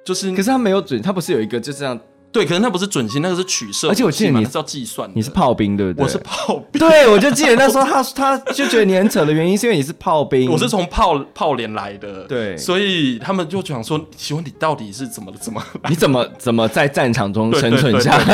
[0.05, 1.99] 就是可是他没有准，他不是有一个就这样，
[2.31, 5.13] 对，可能那不是准心，那个是取射武器嘛，而且我记得你是要计算的。
[5.15, 6.03] 你是炮兵对不对？
[6.03, 18.25] 我是炮兵，对，我就记得那时候他他就觉得你很扯的原因是因为你是炮兵，我是从炮炮连来的，对所以他们就想说，请问你到底是怎么怎么你怎么怎么在战场中生存下来？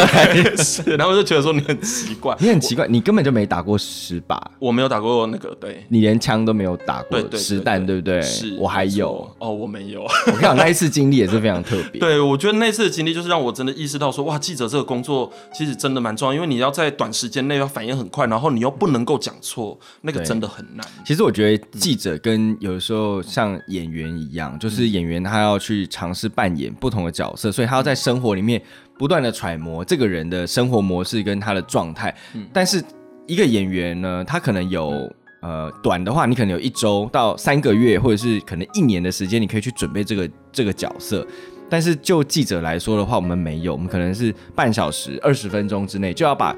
[0.97, 5.85] 然后我就觉得说你很奇怪，你很奇怪，你根本就没打过十把，我没有打过那个，对。
[5.89, 8.21] 你连枪都没有打过实弹，对不对？
[8.21, 9.27] 是，我还有。
[9.39, 10.03] 哦，我没有。
[10.03, 11.99] 我跟你讲，那一次经历也是非常特别。
[11.99, 20.85] 对，我觉得那次的经历就是让我真的意识到说，哇，记者这个工作其实真的蛮重要，因为你要在短时间内要反应很快，然后你又不能够讲错，那个真的很难。
[21.05, 28.61] 其实我觉得记者跟有的时候像演员一样，就是演员他要去尝试扮演不同的角色，所以他要在生活里面
[28.97, 32.15] 不断的揣摩这个人的生活模式跟他的状态。
[32.51, 32.83] 但是
[33.25, 35.09] 一个演员呢，他可能有
[35.41, 41.25] 呃短的话，你可能有一周到三个月，或者是可能一年的时间，你可以去准备这个这个角色。
[41.69, 46.55] 但是就记者来说的话，我们没有，我们可能是半小时、二十分钟之内就要把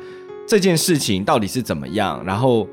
[0.48, 2.68] 这件事情到底是怎么样，然后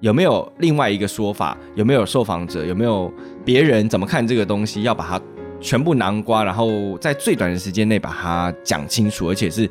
[0.00, 3.12] 有没有另外一个说法，有没有受访者，有没有
[3.44, 5.20] 别人怎么看这个东西，要把它
[5.60, 9.68] 全部囊括，然后在最短的时间内把它讲清楚，而且是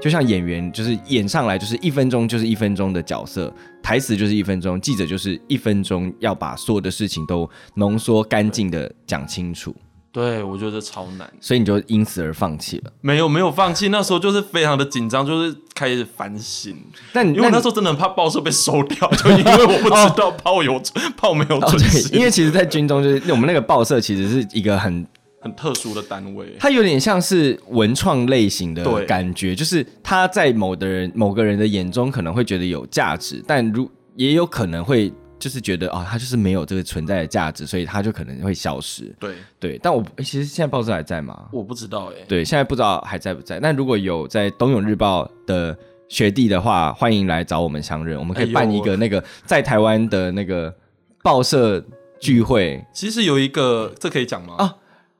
[0.00, 3.50] 就像演员，就是演上来就是一分钟就是一分钟的角色，
[3.82, 9.74] 台词就是一分钟，记者就是一分钟，要把所有的事情都浓缩干净的讲清楚，
[10.14, 11.28] 对，我觉得超难。
[11.40, 12.92] 所以你就因此而放弃了。
[13.00, 16.72] 没有没有放弃，那时候就是非常的紧张，就是开始反省，
[17.12, 20.80] 但因为我那时候真的很怕报社被收掉， 就因为我不知道炮有
[21.16, 25.04] 炮没有哦准因为其实，在军中就是我们那个报社其实是一个很
[25.40, 26.46] 很特殊的单位。
[26.60, 35.12] 它有点像是文创类型的感觉，就是它在某的人某个人的眼中可能会觉得有价值，但如也有可能会
[35.44, 39.14] 就是觉得啊，它就是没有这个存在的价值，所以它就可能会消失。
[39.20, 41.50] 对，对，但我其实现在报社还在吗？
[41.52, 43.60] 我不知道哎、对，现在不知道还在不在。
[43.60, 45.76] 那如果有在东永日报的
[46.08, 50.74] 学弟的话，欢迎来找我们相认，我们可以办一个那个在台湾的那个
[51.22, 51.84] 报社
[52.18, 52.82] 聚会。
[52.94, 54.54] 其实有一个，这可以讲吗？
[54.56, 54.74] 啊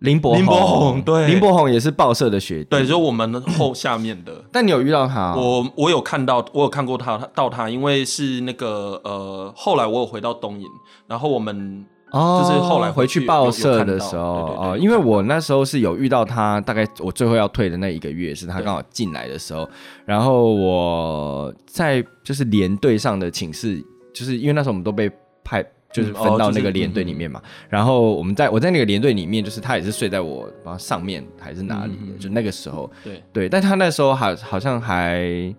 [0.04, 2.66] 林柏林柏宏对林柏宏也是报社的学弟。
[2.70, 4.44] 对，就我们后下面的。
[4.52, 5.36] 但你有遇到他、哦？
[5.36, 10.66] 我我有看到，我有看过他到他，因为是那个呃，后来我有回到东营，
[11.06, 19.68] 然后我们哦，就是后来回回去去报社的时候哦，因为我那时候是有遇到他，大概我最后要退的那一个月是他刚好进来的时候，
[20.04, 23.82] 然后我在就是连队上的寝室，
[24.14, 25.10] 就是因为那时候我们都被
[25.42, 27.40] 派就是分到那个连队里面嘛。
[27.70, 35.54] 然后我们在我在那个连队里面，就是他也是睡在我上面还是哪里的，就那个时候，对，对，但他那时候还好像还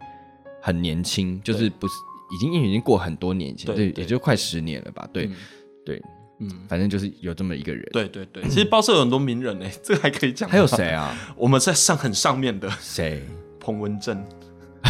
[0.62, 1.94] 很年轻，就是不是
[2.36, 5.36] 已经已经过很多年前，对，也就快十年了吧，对嗯
[5.86, 6.02] 对，
[6.40, 7.88] 嗯，反正就是有这么一个人。
[7.94, 10.50] 对对对，其实报社有很多名人呢，这个还可以讲。
[10.50, 10.68] 还有？
[10.68, 11.16] 谁啊？
[11.38, 13.24] 我们在上很上面的谁？
[13.60, 14.24] 彭文正，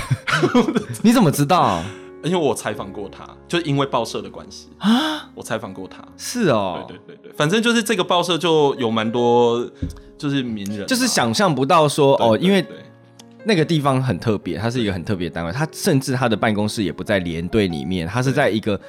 [1.03, 1.83] 你怎么知道？
[2.25, 4.67] 因为我采访过他，就因为报社的关系。
[4.79, 6.03] 啊，我采访过他。
[6.17, 9.69] 是哦，对对对对，反正就是这个报社就有蛮多
[10.17, 12.65] 就是名人嘛，就是想象不到说哦，因为
[13.43, 18.79] 那个地方很特别，它是一个很特别的单位，它甚至它的办公室也不在连队里面，它是在一个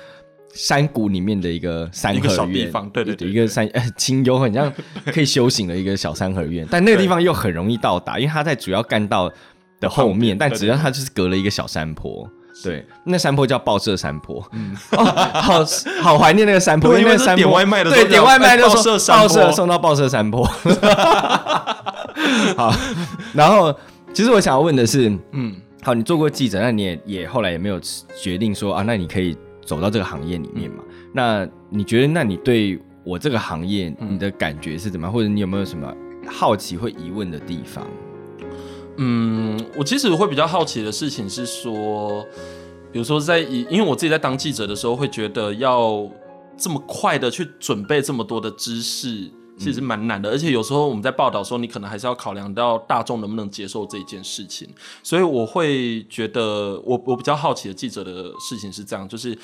[0.55, 4.73] 山谷里面的一个三合一个小院地方对对对一个山呃清幽，很像
[5.13, 9.31] 可以修行的一个小三合院，但那个地方又很容易到达，因为它在主要干道
[9.79, 12.27] 的后面，但只要它就是隔了一个小山坡。
[12.65, 15.05] 对，那山坡叫报社山坡，嗯，哦，
[15.41, 15.65] 好
[16.03, 20.45] 好怀念那个山坡，因为是因为那个山坡点外卖的时候对，点外卖就哎说报社送到报社山坡，
[22.57, 22.73] 好，
[23.35, 23.75] 然后
[24.13, 27.79] 其实我想要问的是，嗯，好，你做过记者，那你也也后来也没有
[28.21, 30.83] 决定说啊，那你可以走到这个行业里面嘛？
[31.13, 35.13] 那你觉得，那你对我这个行业，你的感觉是怎么样？
[35.13, 35.93] 或者你有没有什么
[36.27, 37.87] 好奇或疑问的地方？
[38.99, 42.25] 嗯，我其实会比较好奇的事情是说，
[42.93, 46.09] 比如说在以，因为我自己在当记者的时候，会觉得要
[46.57, 50.31] 这么快的去准备这么多的知识，其实蛮难的。
[50.31, 54.69] 而且有时候我们在报道的时候，你可能还是要考量到大众能不能接受这件事情。
[55.03, 59.37] 所以我会觉得，我我比较好奇的记者的事情是这样，就是。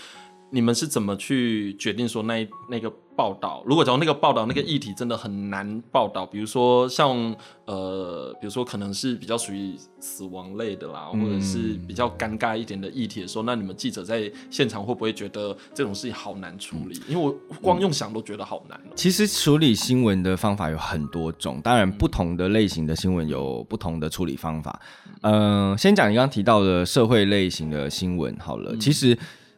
[0.52, 3.62] 你们是怎么去决定说那那个报道？
[3.66, 7.34] 如果假如那个报道那个议题真的很难报道，比如说像
[7.64, 17.00] 呃，比如说可能是比较属于死亡类的啦，或者是比较尴尬一点的议题的时候，那你们记者在现场会不会觉得这种事情好难处理？
[17.08, 24.78] 因为我光用想都觉得好难哦、其实处理新闻的方法有很多种，当然不同的类型的新闻有不同的处理方法。
[25.22, 29.16] 嗯、先讲你刚刚提到的社会类型的新闻好了，其实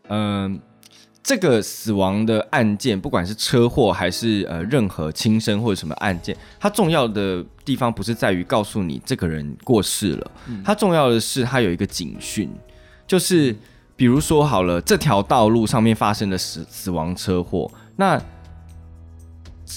[0.08, 0.60] 嗯。
[1.24, 10.30] 这个死亡的案件，不管是车祸还是呃任何轻生或者什么案件，它重要的地方不是在于告诉你这个人过世了，
[10.62, 12.52] 它重要的是它有一个警讯，
[13.06, 13.56] 就是
[13.96, 18.20] 比如说好了，这条道路上面发生的死死亡车祸，那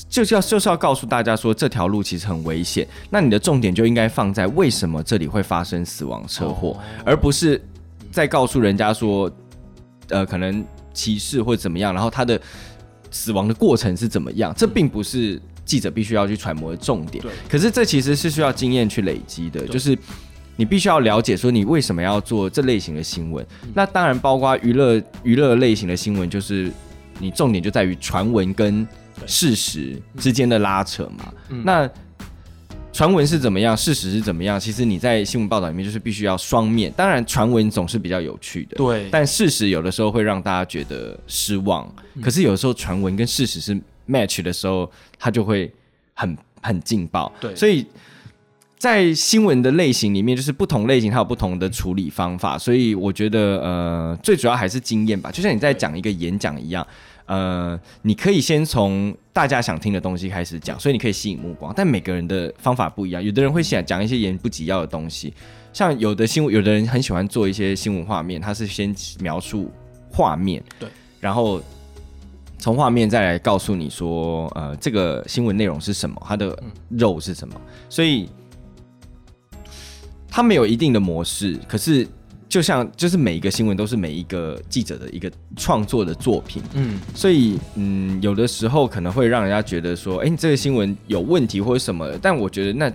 [0.10, 7.63] 就是要就是要告诉大家说这条路其实很危险，那你的重点就应该放在为什么这里会发生死亡车祸，而不是
[8.12, 9.31] 在告诉人家说，
[10.10, 10.62] 呃，可能
[10.97, 12.41] 歧视或者怎么样，然后他的
[13.12, 17.31] 死亡的过程是怎么样，这并不是记者必须要去揣摩的重点对。
[17.47, 19.95] 可是这其实是需要经验去累积的，就是
[20.55, 23.45] 你必须要了解说你为什么要做这类型的新闻。
[23.75, 26.71] 那当然包括娱乐娱乐类型的新闻，就是
[27.19, 28.88] 你重点就在于传闻跟
[29.27, 31.31] 事实之间的拉扯嘛。
[31.63, 31.88] 那
[32.97, 34.60] 传闻是怎么样，事实是怎么样？
[34.60, 36.91] 其实你在新闻报道里面就是必须要双面。
[36.97, 41.88] 当然，传闻总是比较有趣的，对，但事实有的时候会让大家觉得失望。
[42.23, 43.79] 可是有的时候传闻跟事实是
[44.10, 45.71] match 的时候，它就会
[46.15, 47.31] 很很劲爆。
[47.39, 47.86] 对所以
[48.79, 52.57] 在新闻的类型里面，就是不同类型它有不同的处理方法。
[52.57, 55.29] 所以我觉得，呃，最主要还是经验吧。
[55.29, 56.88] 就像你在讲一个演讲一样。
[57.27, 61.73] 呃，你可以先从大家想听的东西开始讲，所以你可以吸引目光。
[61.75, 65.33] 但每个人的方法不一样，有的人会想讲一些言不及要的东西，
[65.71, 69.69] 像有的新闻，有的人很喜欢做一些新闻画面，他是先描述
[70.09, 71.61] 画面，对，然后
[72.57, 76.57] 从画面再来告诉你说，呃，这个新闻内容是什么，它的
[76.89, 77.59] 肉是什么，
[77.89, 78.29] 所以
[80.29, 82.07] 它没有一定的模式，可是。
[82.49, 92.10] 就像就是每一个新闻都是每一个记者的一个创作的作品，嗯，所以嗯，有的时候可能会让人家觉得说，哎、你这个新闻有问题或者什么。
[92.21, 92.91] 但我觉得那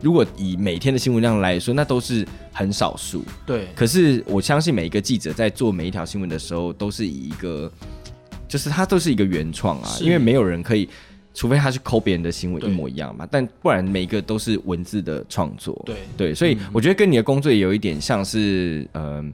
[0.00, 3.24] 如果以每天的新闻量来说，那都是很少数。
[3.46, 7.70] 对，可是我相信每一个记者在做每一条新闻的时候，都是以一个，
[8.48, 10.88] 就是它都是一个原创啊，因为没有人可以，
[11.38, 15.80] 除非他去抠别人的行为一模一样嘛，但不然每一个都是文字的创作。
[15.86, 15.96] 对。
[16.16, 19.32] 对，所以我觉得跟你的工作也有一点像是，嗯、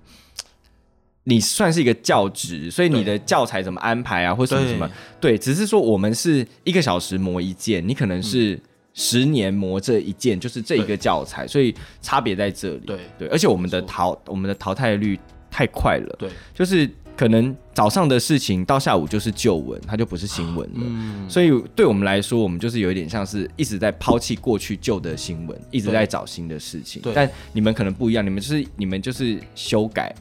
[1.22, 4.86] 你算是一个教职，所以你的教材怎么安排啊，或什么什么，
[5.18, 8.60] 对，只是说我们是一个小时磨一件，你可能是
[8.92, 12.80] 十年磨这一件，就是这一个教材，所以差别在这里。
[12.80, 12.98] 对。
[13.18, 15.18] 对，而且我们的淘我们的淘汰率
[15.50, 16.86] 太快了，对，就是
[17.16, 20.80] 可能早上的事情到下午就是旧闻，它就不是新闻了。
[20.82, 27.00] 嗯，所以对我们来说，我们就是有一点像是一直在抛弃过去旧的新闻，一直在找新的事情。
[27.14, 30.14] 但你们可能不一样，你们就是你们就是修改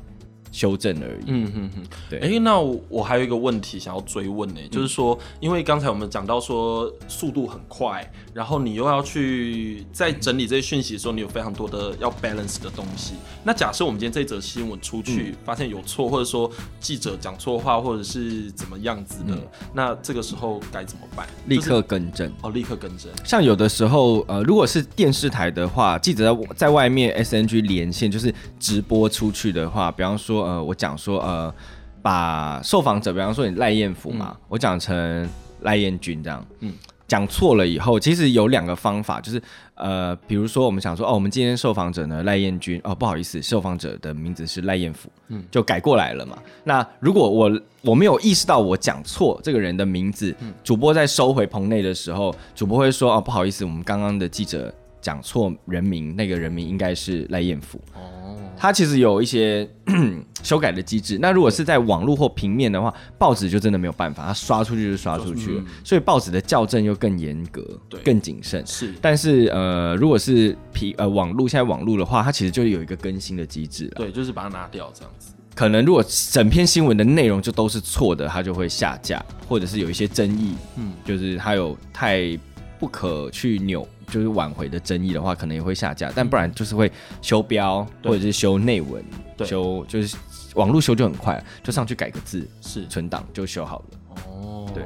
[0.54, 1.24] 修正而已。
[1.26, 13.16] 嗯哼哼，对哎、那我我还有一个问题想要追问呢、就是说，因为刚才我们讲到说速度很快，然后你又要去在整理这些讯息的时候，你有非常多的要 balance 的东西。
[13.44, 16.50] 那假设我们今天这则新闻出去、发现有错，或者说
[16.80, 19.38] 记者讲错话，或者是怎么样子的，
[19.74, 21.28] 那这个时候该怎么办？
[21.48, 22.32] 立刻更正。
[22.42, 23.12] 哦，立刻更正。
[23.26, 31.54] 像有的时候，呃，如果是电视台的话，记者在在外面 SNG 连线，就是直播出去的话，比方说，呃，我讲说，呃，
[32.02, 35.30] 把受访者，比方说你赖燕福嘛，我讲成
[35.62, 36.70] 赖燕君这样，嗯。
[36.70, 36.74] 嗯，
[37.06, 39.40] 讲错了以后，其实有两个方法，就是
[39.76, 46.36] 呃，比如说我们想说，哦，我们今天受访者呢赖燕君，哦，不好意思，受访者的名字是赖燕福，嗯，就改过来了嘛。
[46.64, 50.34] 那如果我我没有意识到我讲错这个人的名字，
[50.64, 54.74] 主播在收回棚内的时候，主播会说，哦，不好意思，我们刚刚的记者
[55.04, 57.80] 讲错人名，那个人名应该是赖燕福。
[57.94, 59.70] 哦，他其实有一些
[60.42, 61.20] 修改的机制。
[61.22, 68.66] 那如果是在网络或平面的话，报纸就真的没有办法，他刷出去就刷出去了，所以报纸的校正又更严格对，更谨慎。
[68.66, 73.92] 是但是呃，如果是平呃网络现在网络的话，它其实就有一个更新的机制了。
[73.98, 75.34] 对，就是把它拿掉这样子。
[75.54, 82.36] 可能如果整篇新闻的内容就都是错的，它就会下架，或者是有一些争议，嗯嗯，就是它有太
[82.80, 86.12] 不可去扭，就是挽回的争议的话，可能也会下架。
[86.16, 86.92] 但不然就是会
[87.22, 89.04] 修标，或者是修内文，
[89.46, 90.16] 修就是
[90.56, 93.86] 网络修就很快，就上去改个字，是存档就修好了。
[94.28, 94.84] 哦，对，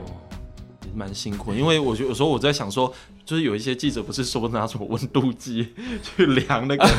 [0.96, 2.94] 蛮辛苦的，因为我觉得有时候我在想说，
[3.26, 5.68] 就是有一些记者不是说拿什么温度计
[6.02, 6.90] 去量那个，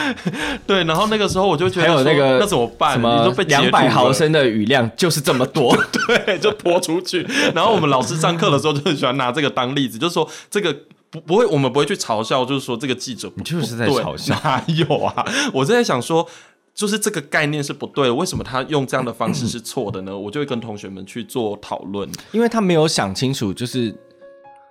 [0.66, 2.98] 对，然后那个时候我就觉得还有那个那怎么办？
[2.98, 5.74] 你什么两百毫，升的雨量就是这么多，
[6.06, 7.26] 对，就泼出去。
[7.54, 10.76] 然后我们老师上课的时候就很喜欢拿这个当例子，就是说这个。
[11.10, 14.34] 不不会，我们不会去嘲笑，就是说这个记者不你就是在嘲笑。
[14.44, 15.24] 哪有啊？
[15.52, 16.26] 我在想说，
[16.72, 20.16] 就是这个概念是不对的，为什么他用这样的方式是错的呢？
[20.16, 22.08] 我就会跟同学们去做讨论。
[22.32, 23.94] 因为他没有想清楚，就是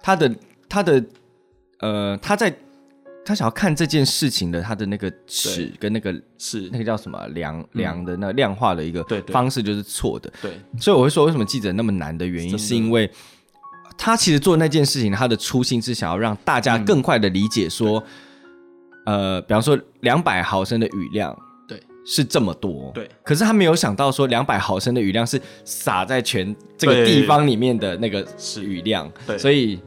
[0.01, 0.33] 他的
[0.69, 1.03] 他的
[1.79, 2.55] 呃他在
[3.25, 6.69] 他想要看这件事情的他的那个尺跟那个是。
[6.71, 13.11] 那，个叫什么啊量量的那量化的一个方式就是错的，对，所以我会说为什么记者那么难的原因，是因为
[13.99, 18.01] 他其实做那件事情，他的初心是想要让大家更快的理解说，
[19.05, 21.37] 呃，比方说两百毫升的雨量。
[21.67, 23.07] 对，是这么多，对。
[23.23, 29.79] 可是他没有想到说，两百毫升的雨量是洒在全这个地方里面的那个是雨量，对所以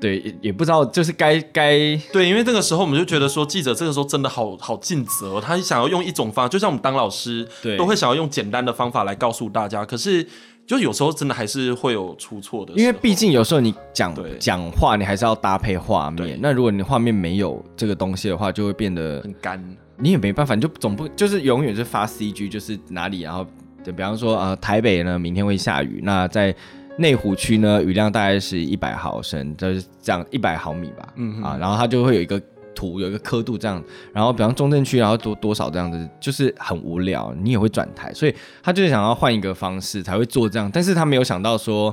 [0.00, 9.84] 对也也不知道就是该该对，因为这个时候我们就觉得说，记者这个时候真的好好尽责哦，他想要用一种方，就像我们当老师，对都会想要用简单的方法来告诉大家。
[9.84, 10.26] 可是，
[10.68, 16.38] 就有时候真的还是会有出错的，因为毕竟有时候你讲讲话，你还是要搭配画面。
[16.42, 19.58] 那如果你画面没有这个东西的话，就会变得很干，
[19.96, 23.46] 你也没办法，你就总不就是永远是发 CG，就是哪里，然后
[23.82, 26.54] 就比方说呃台北呢明天会下雨，那在
[26.98, 32.38] 内湖区呢雨量大概是一百毫升，就是这样一百毫米吧，嗯啊，然后它就会有一个
[32.78, 41.92] 图，有一个刻度这样，然后比方中正区然后多多少这样子，就是很无聊，你也会转台，所以他就是想要换一个方式才会做这样，但是他没有想到说。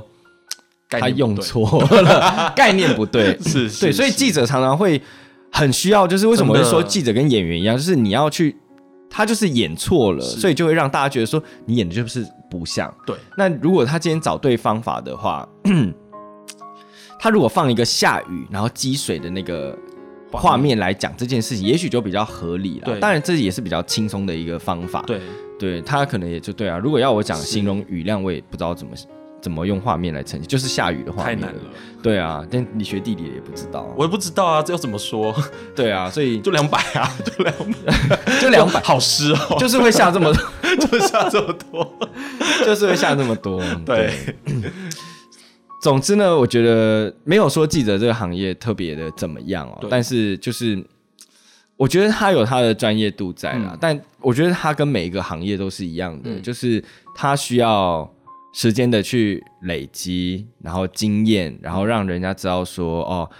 [0.88, 5.02] 他用错 了，概念不对， 是是对，所以记者常常会
[5.50, 8.54] 很需要，就是为什么会说记者跟演员一样，就是你要去，
[9.10, 12.94] 他就是演错了，所以就会让大家觉得说你演的就是不像。
[13.04, 15.44] 对，那如果他今天找对方法的话，
[17.18, 19.76] 他如果放一个下雨然后积水的那个
[20.32, 22.86] 画面来讲这件事情，也许就比较合理了。
[22.86, 25.02] 对当然这也是比较轻松的一个方法。
[25.06, 25.20] 对，
[25.58, 26.78] 对他可能也就对啊。
[26.78, 28.92] 如果要我讲形容雨量，我也不知道怎么
[29.40, 31.60] 怎么用画面来呈现，就是下雨的画面太难了，
[32.02, 33.86] 对啊，但你学地理也不知道。
[33.96, 35.34] 我也不知道啊，这要怎么说？
[35.76, 41.98] 对啊，所以 就两百啊， 就两百，就两百，好湿哦，就是会下这么多，就下这么多，
[42.64, 43.62] 就是会下这么多。
[43.84, 44.12] 对，
[45.82, 50.82] 总之呢，我觉得没有说记者这个行业特别的怎么样哦，但是就是
[51.76, 53.78] 我觉得他有他的专业度在啦，嗯。
[53.80, 56.42] 但我觉得他跟每一个行业都是一样的，嗯。
[56.42, 56.82] 就是
[57.14, 58.10] 他需要
[58.52, 63.30] 时间的去累积，然后经验，然后让人家知道说哦，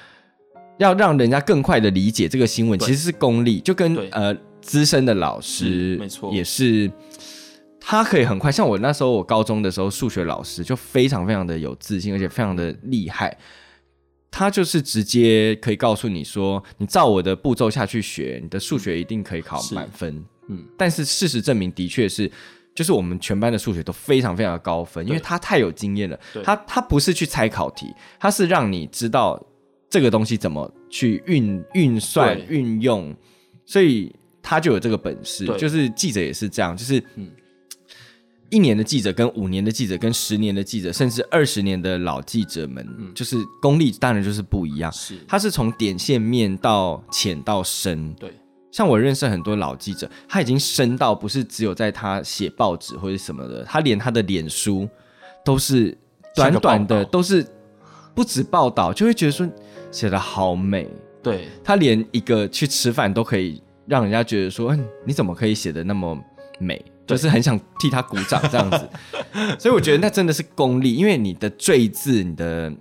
[0.79, 6.33] 要让人家更快的理解这个新闻，其实是功力，就跟呃资深的老师没错。
[6.33, 6.91] 也是。
[7.89, 13.39] 他可以很快，像我那时候，我高中的时候，数学老师就非常非常的有自信，而且非常的厉害。
[14.29, 20.25] 他就是直接可以告诉你说，你照我的步骤下去学，你的数学一定可以考满分。
[20.49, 22.29] 嗯，但是事实证明，的确是，
[22.75, 26.19] 就是我们全班的数学都非常非常的高分，因为他太有经验了。
[26.35, 26.43] 对。
[26.43, 27.87] 他他不是去猜考题，
[28.19, 29.41] 他是让你知道
[29.89, 33.15] 这个东西怎么去运运算运用，
[33.65, 34.13] 所以
[34.43, 35.57] 他就有这个本事，对。
[35.57, 37.31] 就是记者也是这样，就是嗯
[38.51, 44.93] 一年的记者跟五年的记者跟十年的记者，甚至二十年的老记者们，就是功力当然就是不一样。
[44.93, 48.33] 是他是从点线面到浅到深，对
[48.71, 54.89] 像我认识很多老记者，他已经深到不是只有在他写报纸或者什么的，他连他的脸书
[55.45, 55.97] 都是
[56.35, 57.47] 短短的，都是
[58.15, 59.49] 不止报道，就会觉得说
[59.91, 60.89] 写的好美。
[61.23, 66.17] 对他连一个去吃饭都可以让人家觉得说，嗯，你怎么可以写的那么
[66.61, 66.85] 美？
[67.07, 68.89] 对就是很想替他鼓掌这样子。
[69.59, 72.73] 所以我觉得那真的是功力，因为你的赘字、你的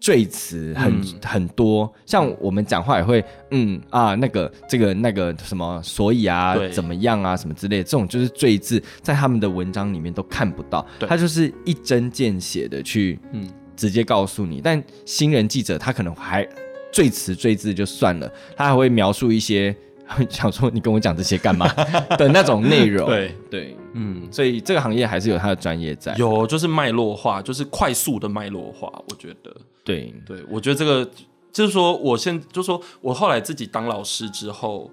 [0.00, 14.60] 赘词很、嗯很多，像我们讲话也会，嗯啊，那个这个那个什么，所以啊，怎么样啊，什么之类的，这种就是赘字，在他们的文章里面都看不到，他就是一针见血的去嗯直接告诉你。
[14.62, 16.46] 但新人记者他可能还
[16.92, 19.74] 赘词赘字就算了，他还会描述一些
[20.28, 21.66] 想说你跟我讲这些干嘛
[22.16, 23.08] 的那种内容。
[23.08, 24.28] 对对，嗯。
[24.30, 26.14] 所以这个行业还是有它的专业在。
[26.16, 28.88] 有，就是脉络化，就是快速的脉络化。
[29.08, 29.54] 我觉得，
[29.84, 31.08] 对，对我觉得这个
[31.52, 34.90] 就是说，我现就是说我后来自己当老师之后，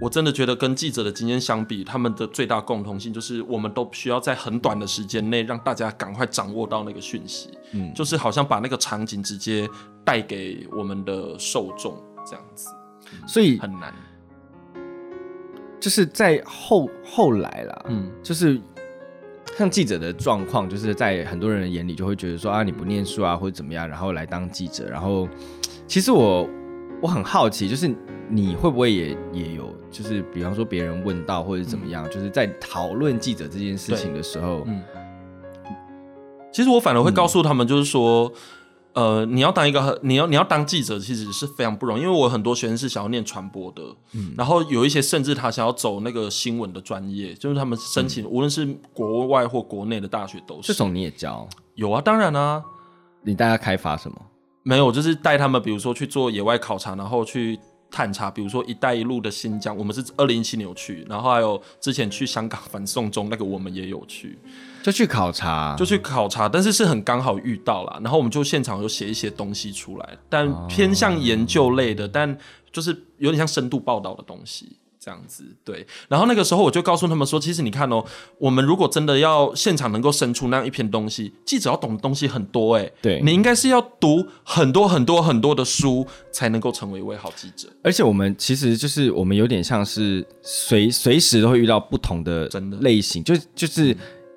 [0.00, 9.66] 我真的觉得跟记者的经验相比，他们的最大共同性就是我们都需要在很短的时间内让大家赶快掌握到那个讯息，嗯，就是好像把那个场景直接
[10.04, 12.68] 带给我们的受众，这样子
[13.26, 13.94] 所以很难。
[15.82, 18.60] 就是在后后来啦，嗯，就是
[19.58, 24.88] 像记者的状况，就是在很多人的眼里就会觉得说啊，你不念书啊，或者怎么样，然后来当记者。
[24.88, 25.28] 然后，
[25.88, 26.48] 其实我
[27.02, 27.92] 我很好奇，就是
[28.28, 34.80] 你会不会也也有，就是比方说别人问到或者怎么样，就是在讨论记者这件事情的时候，嗯。
[36.52, 38.30] 其实我反而会告诉他们，就是说，
[38.94, 42.02] 呃，你要当一个，你要你要当记者，其实是非常不容易。
[42.02, 43.82] 因为我有很多学生是想要念传播的，
[44.12, 52.62] 嗯然后有一些甚至他想要走那个新闻的专业，就是他们申请，无论是国外或国内的大学都是这种你也教，有啊，当然啊，
[53.22, 54.16] 你大家开发什么？
[54.64, 57.58] 没有，就是带他们，比如说去做野外考察，然后去
[57.92, 64.38] 探查，比如说“一带一路”的新疆，我们是二零一七年有去，然后还有之前去香港反送中那个，我们也有去。
[64.82, 68.00] 就去考察，就去考察，但是是很刚好遇到了。
[68.02, 72.36] 然后我们就现场有写一些东西出来，但偏向研究类的，但
[72.72, 74.76] 就是有点像深度报道的东西。
[75.02, 75.84] 这样子，对。
[76.08, 78.04] 然后那个时候我就告诉他们说，其实你看哦，
[78.38, 87.68] 我们如果真的要现场能够生出那样一篇东西，记者要懂的东西很多哎，对你应该是要读很多很多很多的书，才能够成为一位好记者。
[87.82, 92.48] 而且我们其实就是我们有点像是随随时都会遇到不同的
[92.80, 93.96] 类型，就就是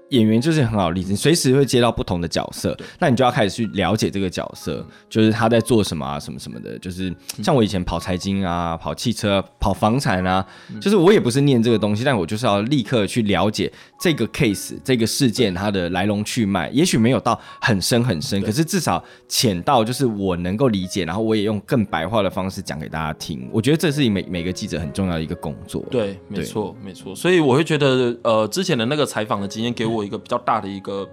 [0.10, 6.78] 演员就是很好的例子，你随时会接到不同的角色，那你就要开始去了解这个角色，就是他在做什么啊，什么什么的。
[6.80, 10.45] 就是像我以前跑财经啊，跑汽车、跑房产啊，
[10.80, 23.49] 就是我也不是念这个东西，但我就是要立刻去了解这个 case 这个事件它的来龙去脉，也许没有到很深很深，可是至少浅到就是我能够理解，然后我也用更白话的方式讲给大家听。
[23.51, 25.84] 我觉得这是每每个记者很重要的一个工作。
[25.89, 27.16] 对，没错，没错。
[27.16, 31.07] 所以我会觉得，呃，之前的那个采访的经验给我一个比较大的一个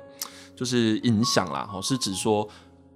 [0.57, 2.49] 就是影响啦，哈，是指说。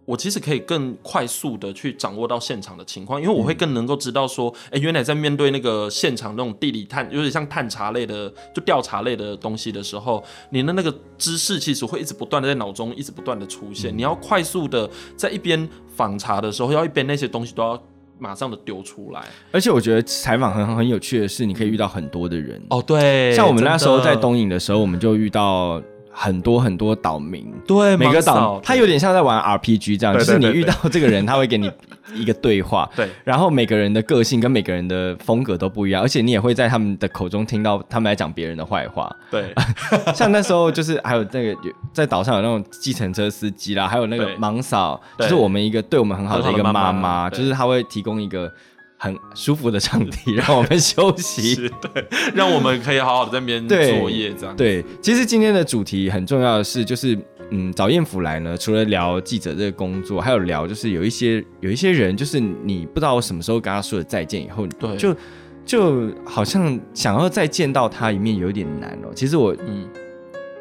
[0.07, 17.83] 我其实可以更快速的去掌握到现场的情况，因为我会更能够知道说，哎、原来在面对那个现场那种地理探，有点像探查类的，就调查类的东西的时候，你的那个知识其实会一直不断的在脑中一直不断的出现，你要快速的在一边访查的时候，要一边那些东西都要
[18.19, 19.23] 马上的丢出来。
[19.53, 22.61] 而且我觉得采访很很有趣的是，你可以遇到很多的人。
[22.71, 25.81] 哦，对，像我们那时候在东影的时候，我们就遇到
[26.19, 27.47] 很多很多岛民。
[27.67, 31.71] 对每个岛盲扫，它有点像在玩 RPG 这样，就是你遇到这个人，他会给你
[32.15, 33.07] 一个对话， 对。
[33.23, 39.15] 然后每个人的个性跟每个人的风格都不一样，而且你也会在他们的口中听到他们来讲别人的坏话。
[39.31, 39.53] 对。
[40.17, 48.51] 像那时候就是还有那个有在岛上有那种计程车司机啦，还有那个盲嫂，就是我们一个对我们很好的一个妈妈就是她会提供一个
[48.97, 51.71] 很舒服的场地让我们休息。
[51.95, 54.57] 对，让我们可以好好的在那边对作业这样。
[54.57, 57.19] 对，其实今天的主题很重要的是，就是
[57.51, 65.17] 嗯，找燕福来呢，除了聊记者这个工作，还有聊就是有一些有一些人，就是你不知道我什么时候跟他说了再见以后，对就
[65.65, 69.13] 就好像想要再见到他一面有点难哦。
[69.15, 69.87] 其实我嗯，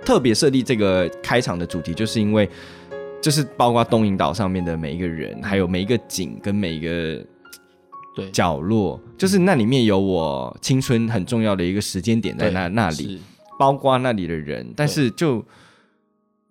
[0.03, 2.47] 特别设立这个开场的主题，就是因为
[3.21, 7.25] 就是包括东引岛上面的每一个人，还有每一个景跟每一个
[8.15, 13.21] 对，角落，就是那里面有我青春很重要的一个时间点在那那里。
[13.57, 15.41] 包括那里的人，但是就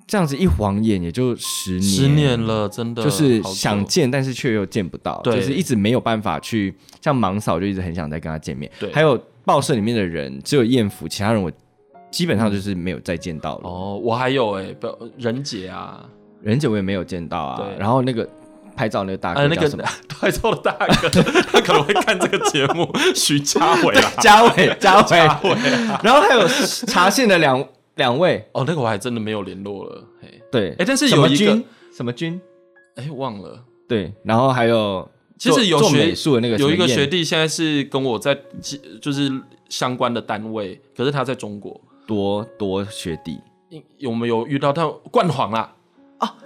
[0.06, 6.74] 这样子一晃眼也就十年，十年了，真的就是想见，但是却又见不到，就是一直没有办法去。
[7.02, 8.90] 像盲嫂就一直很想再跟他见面，对。
[8.90, 11.52] 还有报社里面的人只有艳福，其他人我
[12.10, 13.68] 基本上就是没有再见到了。
[13.68, 14.88] 哦，我还有哎，不
[15.18, 16.08] 任杰啊，
[16.40, 17.68] 任杰我也没有见到啊。
[17.78, 18.26] 然后那个
[18.76, 19.84] 拍照那个大哥呃，那个叫什么？
[20.08, 21.08] 拍照的大哥，
[21.52, 25.02] 他可能会看这个节目， 徐家伟啊，嘉伟， 嘉伟。
[25.08, 25.50] 嘉伟
[25.88, 26.46] 啊，然后还有
[26.86, 27.66] 查线的两
[27.96, 31.62] 两位，哦，那个我还真的没有联络了，嘿，对，哎但是有一个
[31.94, 32.40] 什么军？
[32.96, 33.64] 哎，忘了。
[33.88, 35.08] 对，然后还有
[35.38, 38.36] 其实有学美术的那个有一个学弟现在是跟我在
[39.02, 39.30] 就是
[39.68, 41.80] 相关的单位，可是他在中国。
[42.06, 43.40] 多多学弟
[43.96, 45.72] 有没有遇到他冠煌啦？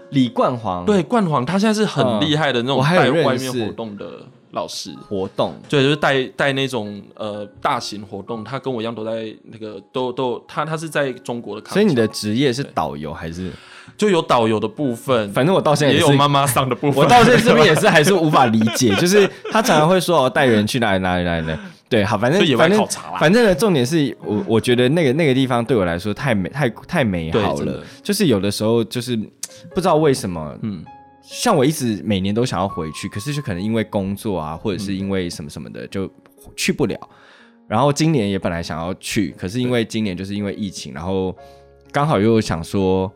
[0.09, 4.95] 啊，李冠煌对，冠煌他现在是很厉害的那种带外面活动的老师。
[5.09, 13.53] 活动对，就是带带那种呃大型活动，他跟我一样都在那个都都他他是在中国的，所以你的职业是导游还是？
[13.99, 17.03] 就有导游的部分，反正我到现在是也有妈妈桑的部分。
[17.03, 21.59] 我到现在这边也是还是无法理解， 就是他常常会说哦带人去哪里哪里哪里呢。
[21.89, 29.17] 对，好，反正反正考察啦反正呢，重点是我我觉得那个那个地方对我来说太美太太美好了就是有的时候就是
[29.75, 30.85] 不知道为什么，嗯，
[31.23, 36.09] 像我一直每年都想要回去，可是就可能因为工作啊，或者嗯是因为什么什么的，就
[36.55, 36.97] 去不了。
[37.67, 41.35] 然后今年也本来想要去，可是因为今年就是因为疫情，然后
[41.91, 43.11] 刚好又想说，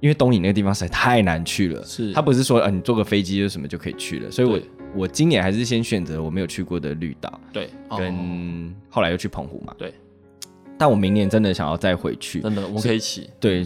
[0.00, 2.12] 因为东引那个地方实在太难去了，是。
[2.12, 4.58] 他不是说呃你坐个飞机就什么就可以去了，所以我
[4.94, 7.98] 我今年还是先选择我没有去过的绿岛，对，哦。
[7.98, 9.94] 跟后来又去澎湖嘛，对，
[10.76, 13.30] 但我明年真的想要再回去，真的我们可以一起。
[13.38, 13.64] 对，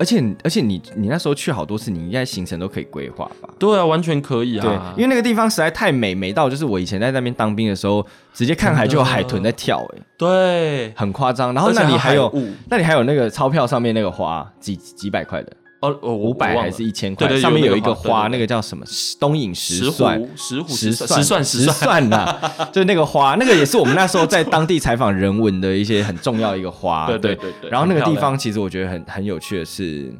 [0.00, 3.50] 而且而且你你那时候去好多次，你应该行程都可以规划吧？
[3.58, 4.62] 对啊，完全可以啊。
[4.62, 11.52] 对啊，，因为那个地方实在太美，美到就是我以前在那边当兵的时候，直接看海就有海豚在跳、哎，对，很夸张。
[11.52, 12.32] 然后那里还有
[12.70, 18.84] 那里还有那个钞票上面那个花，几几百块的，哦，哦五百还是一千块，对对上面有一个花那个叫什么？
[19.18, 20.20] 东影石石蒜。
[20.20, 22.38] 斛、石斛、石石蒜、石石蒜、石蒜，呐，
[22.72, 27.06] 就是那个花，那个也是我们那时候在当地采访人文的一些很重要一个花。
[27.10, 30.12] 对对对对然后那个地方其实我觉得很很有趣的是，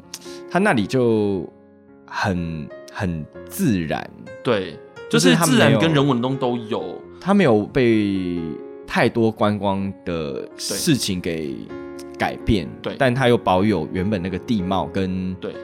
[0.49, 1.47] 它那里就
[2.05, 4.09] 很很自然，
[4.43, 4.71] 对，
[5.09, 6.99] 就就是是自然跟人文东都有。
[7.19, 8.39] 它没有被
[8.87, 11.55] 太多观光的事情给
[12.21, 12.95] 改变，对。
[12.99, 15.55] 但它又保有原本那个地貌跟对。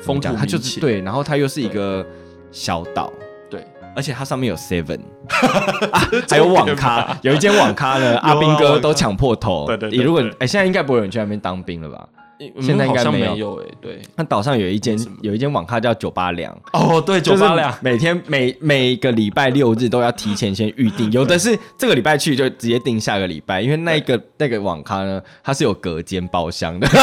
[0.00, 2.06] 风土讲它就是对，然后它又是一个
[2.52, 3.12] 小岛。
[3.50, 5.00] 对，而且它上面有 Seven，、
[5.90, 9.66] 啊、还有网咖，有一间网咖呢，阿兵哥都抢破头。
[9.66, 12.08] 对对对你如果哎、现在应该不会有人去那边当兵了吧？
[12.40, 13.60] 嗯现在应该没有。
[13.60, 26.88] 哎，对，那岛上有一间有一间网咖叫九八两，哦，对，九就是八两，每天每每个礼拜六日都要提前先预定，有的是这个礼拜去就直接订下个礼拜，因为那个那个网咖呢，它是有隔间包厢的。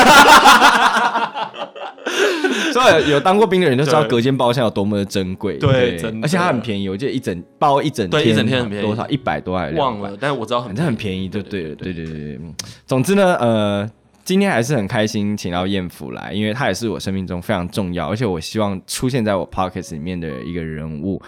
[2.72, 8.86] 所以有当过兵的人就知道隔间包厢有多么的珍贵，对而且它很便宜，我记得一整包一整天，对一整天很便宜。
[8.86, 9.08] 多少？
[9.08, 11.30] 一百多还是忘了，但是我知道很反正很便宜。
[11.30, 12.38] 就对了，对对对对。
[12.42, 12.54] 嗯
[12.86, 13.90] 总之呢，呃，
[14.26, 21.22] 今天还是很开心请到燕福来，因为他也是我生命中非常重要，而且我希望出现在我 Pocket 里面的一个人物。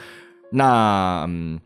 [0.52, 1.60] 那嗯，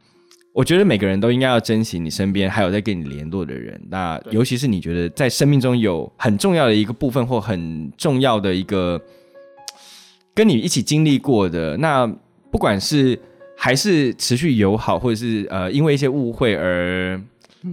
[0.51, 9.01] 我觉得每个人都应该要珍惜你身边还有在跟你联络的人，那尤其是你觉得在生命中有很重要的一个部分或很重要的一个
[10.35, 12.05] 跟你一起经历过的，那
[12.51, 13.17] 不管是
[13.55, 17.17] 还是持续友好，或者是呃因为一些误会而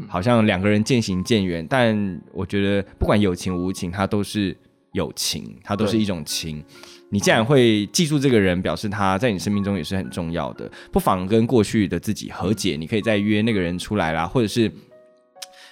[0.09, 4.57] 好像两个人渐行渐远，但我觉得不管有情无情，它都是
[4.93, 6.62] 友情，它都是一种情。
[7.11, 12.76] 你既然会记住这个人，表示他在你生命中也是很重要的，不妨跟过去的自己和解。
[12.76, 14.70] 你可以再约那个人出来啦，或者是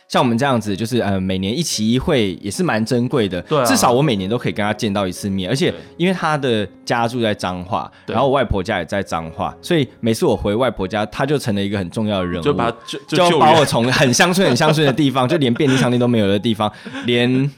[0.09, 3.43] 像我们这样子，就是呃每年一期一会也是蛮珍贵的。
[3.43, 3.65] 对啊。
[3.65, 16.71] 至少我每年都可以跟他见到一次面，而且因为他的家住在彰化，然后我外婆家也在彰化，所以每次我回外婆家，他就成了一个很重要的人物，就把就就就把我从很乡村、很乡村的地方， 就连便利商店都没有的地方，
[17.05, 17.51] 连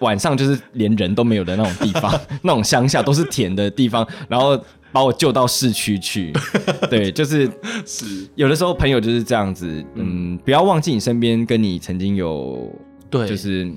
[0.00, 2.12] 晚上就是连人都没有的那种地方，
[2.42, 4.58] 那种乡下都是田的地方，然后
[4.92, 6.32] 把我救到市区去。
[6.90, 7.50] 对，就是
[7.86, 12.70] 是有的时候朋友就是这样子，嗯，不要忘记你身边跟你曾经有，
[13.10, 13.70] 对就是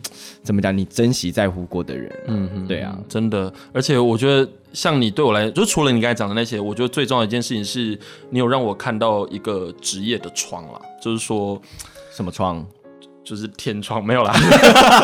[0.43, 2.11] 怎么讲，你珍惜在乎过的人。
[2.27, 7.97] 嗯哼，对啊，真的，而且我觉得像你对我来，就除了你刚才讲的那些，我觉得最重要的一件事情是，
[8.29, 11.61] 你有让我看到一个职业的窗啦，就是说，
[12.11, 12.65] 什么窗？
[13.25, 14.33] 就是天窗没有啦，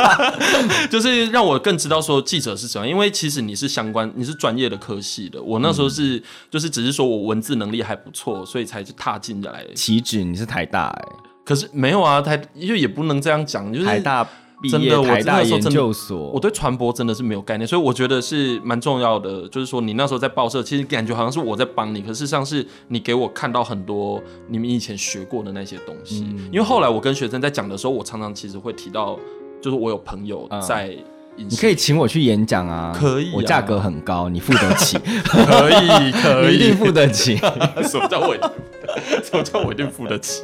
[0.91, 9.65] 就是让我更知道说记者是什么，因为其实你是相关，你是专业的科系的，我那时候是、就是只是说我文字能力还不错，所以才去踏进来。
[9.75, 11.05] 岂止你是台大哎、
[11.43, 14.25] 可是没有啊，台就也不能这样讲，就是台大
[14.61, 19.47] 毕业真的我台大研那时候真的究所，我对传播真的是没有概念，所以我觉得是蛮重要的。
[19.49, 26.25] 就是说，你那时候在报社，其实感觉好像是我在帮你，可事实上是你给我看到很多你们以前学过的那些东西。
[26.29, 29.17] 嗯因为后来我跟学生在讲的时候，我常常其实会提到，
[29.61, 30.95] 就是我有朋友在
[31.41, 33.33] 影，你可以请我去演讲啊，可以啊。
[33.35, 36.55] 我价格很高，你付得起，可以可以。
[36.55, 37.37] 一定以，付得起。
[37.83, 38.49] 什么叫我一定？
[39.23, 40.43] 什么叫我一定付得起？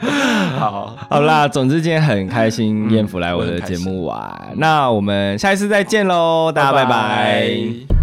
[0.58, 6.84] 好，好啦，总之今天很开心，嗯燕福来我的节目玩，那我们下一次再见喽，大家拜。
[6.84, 8.01] 拜拜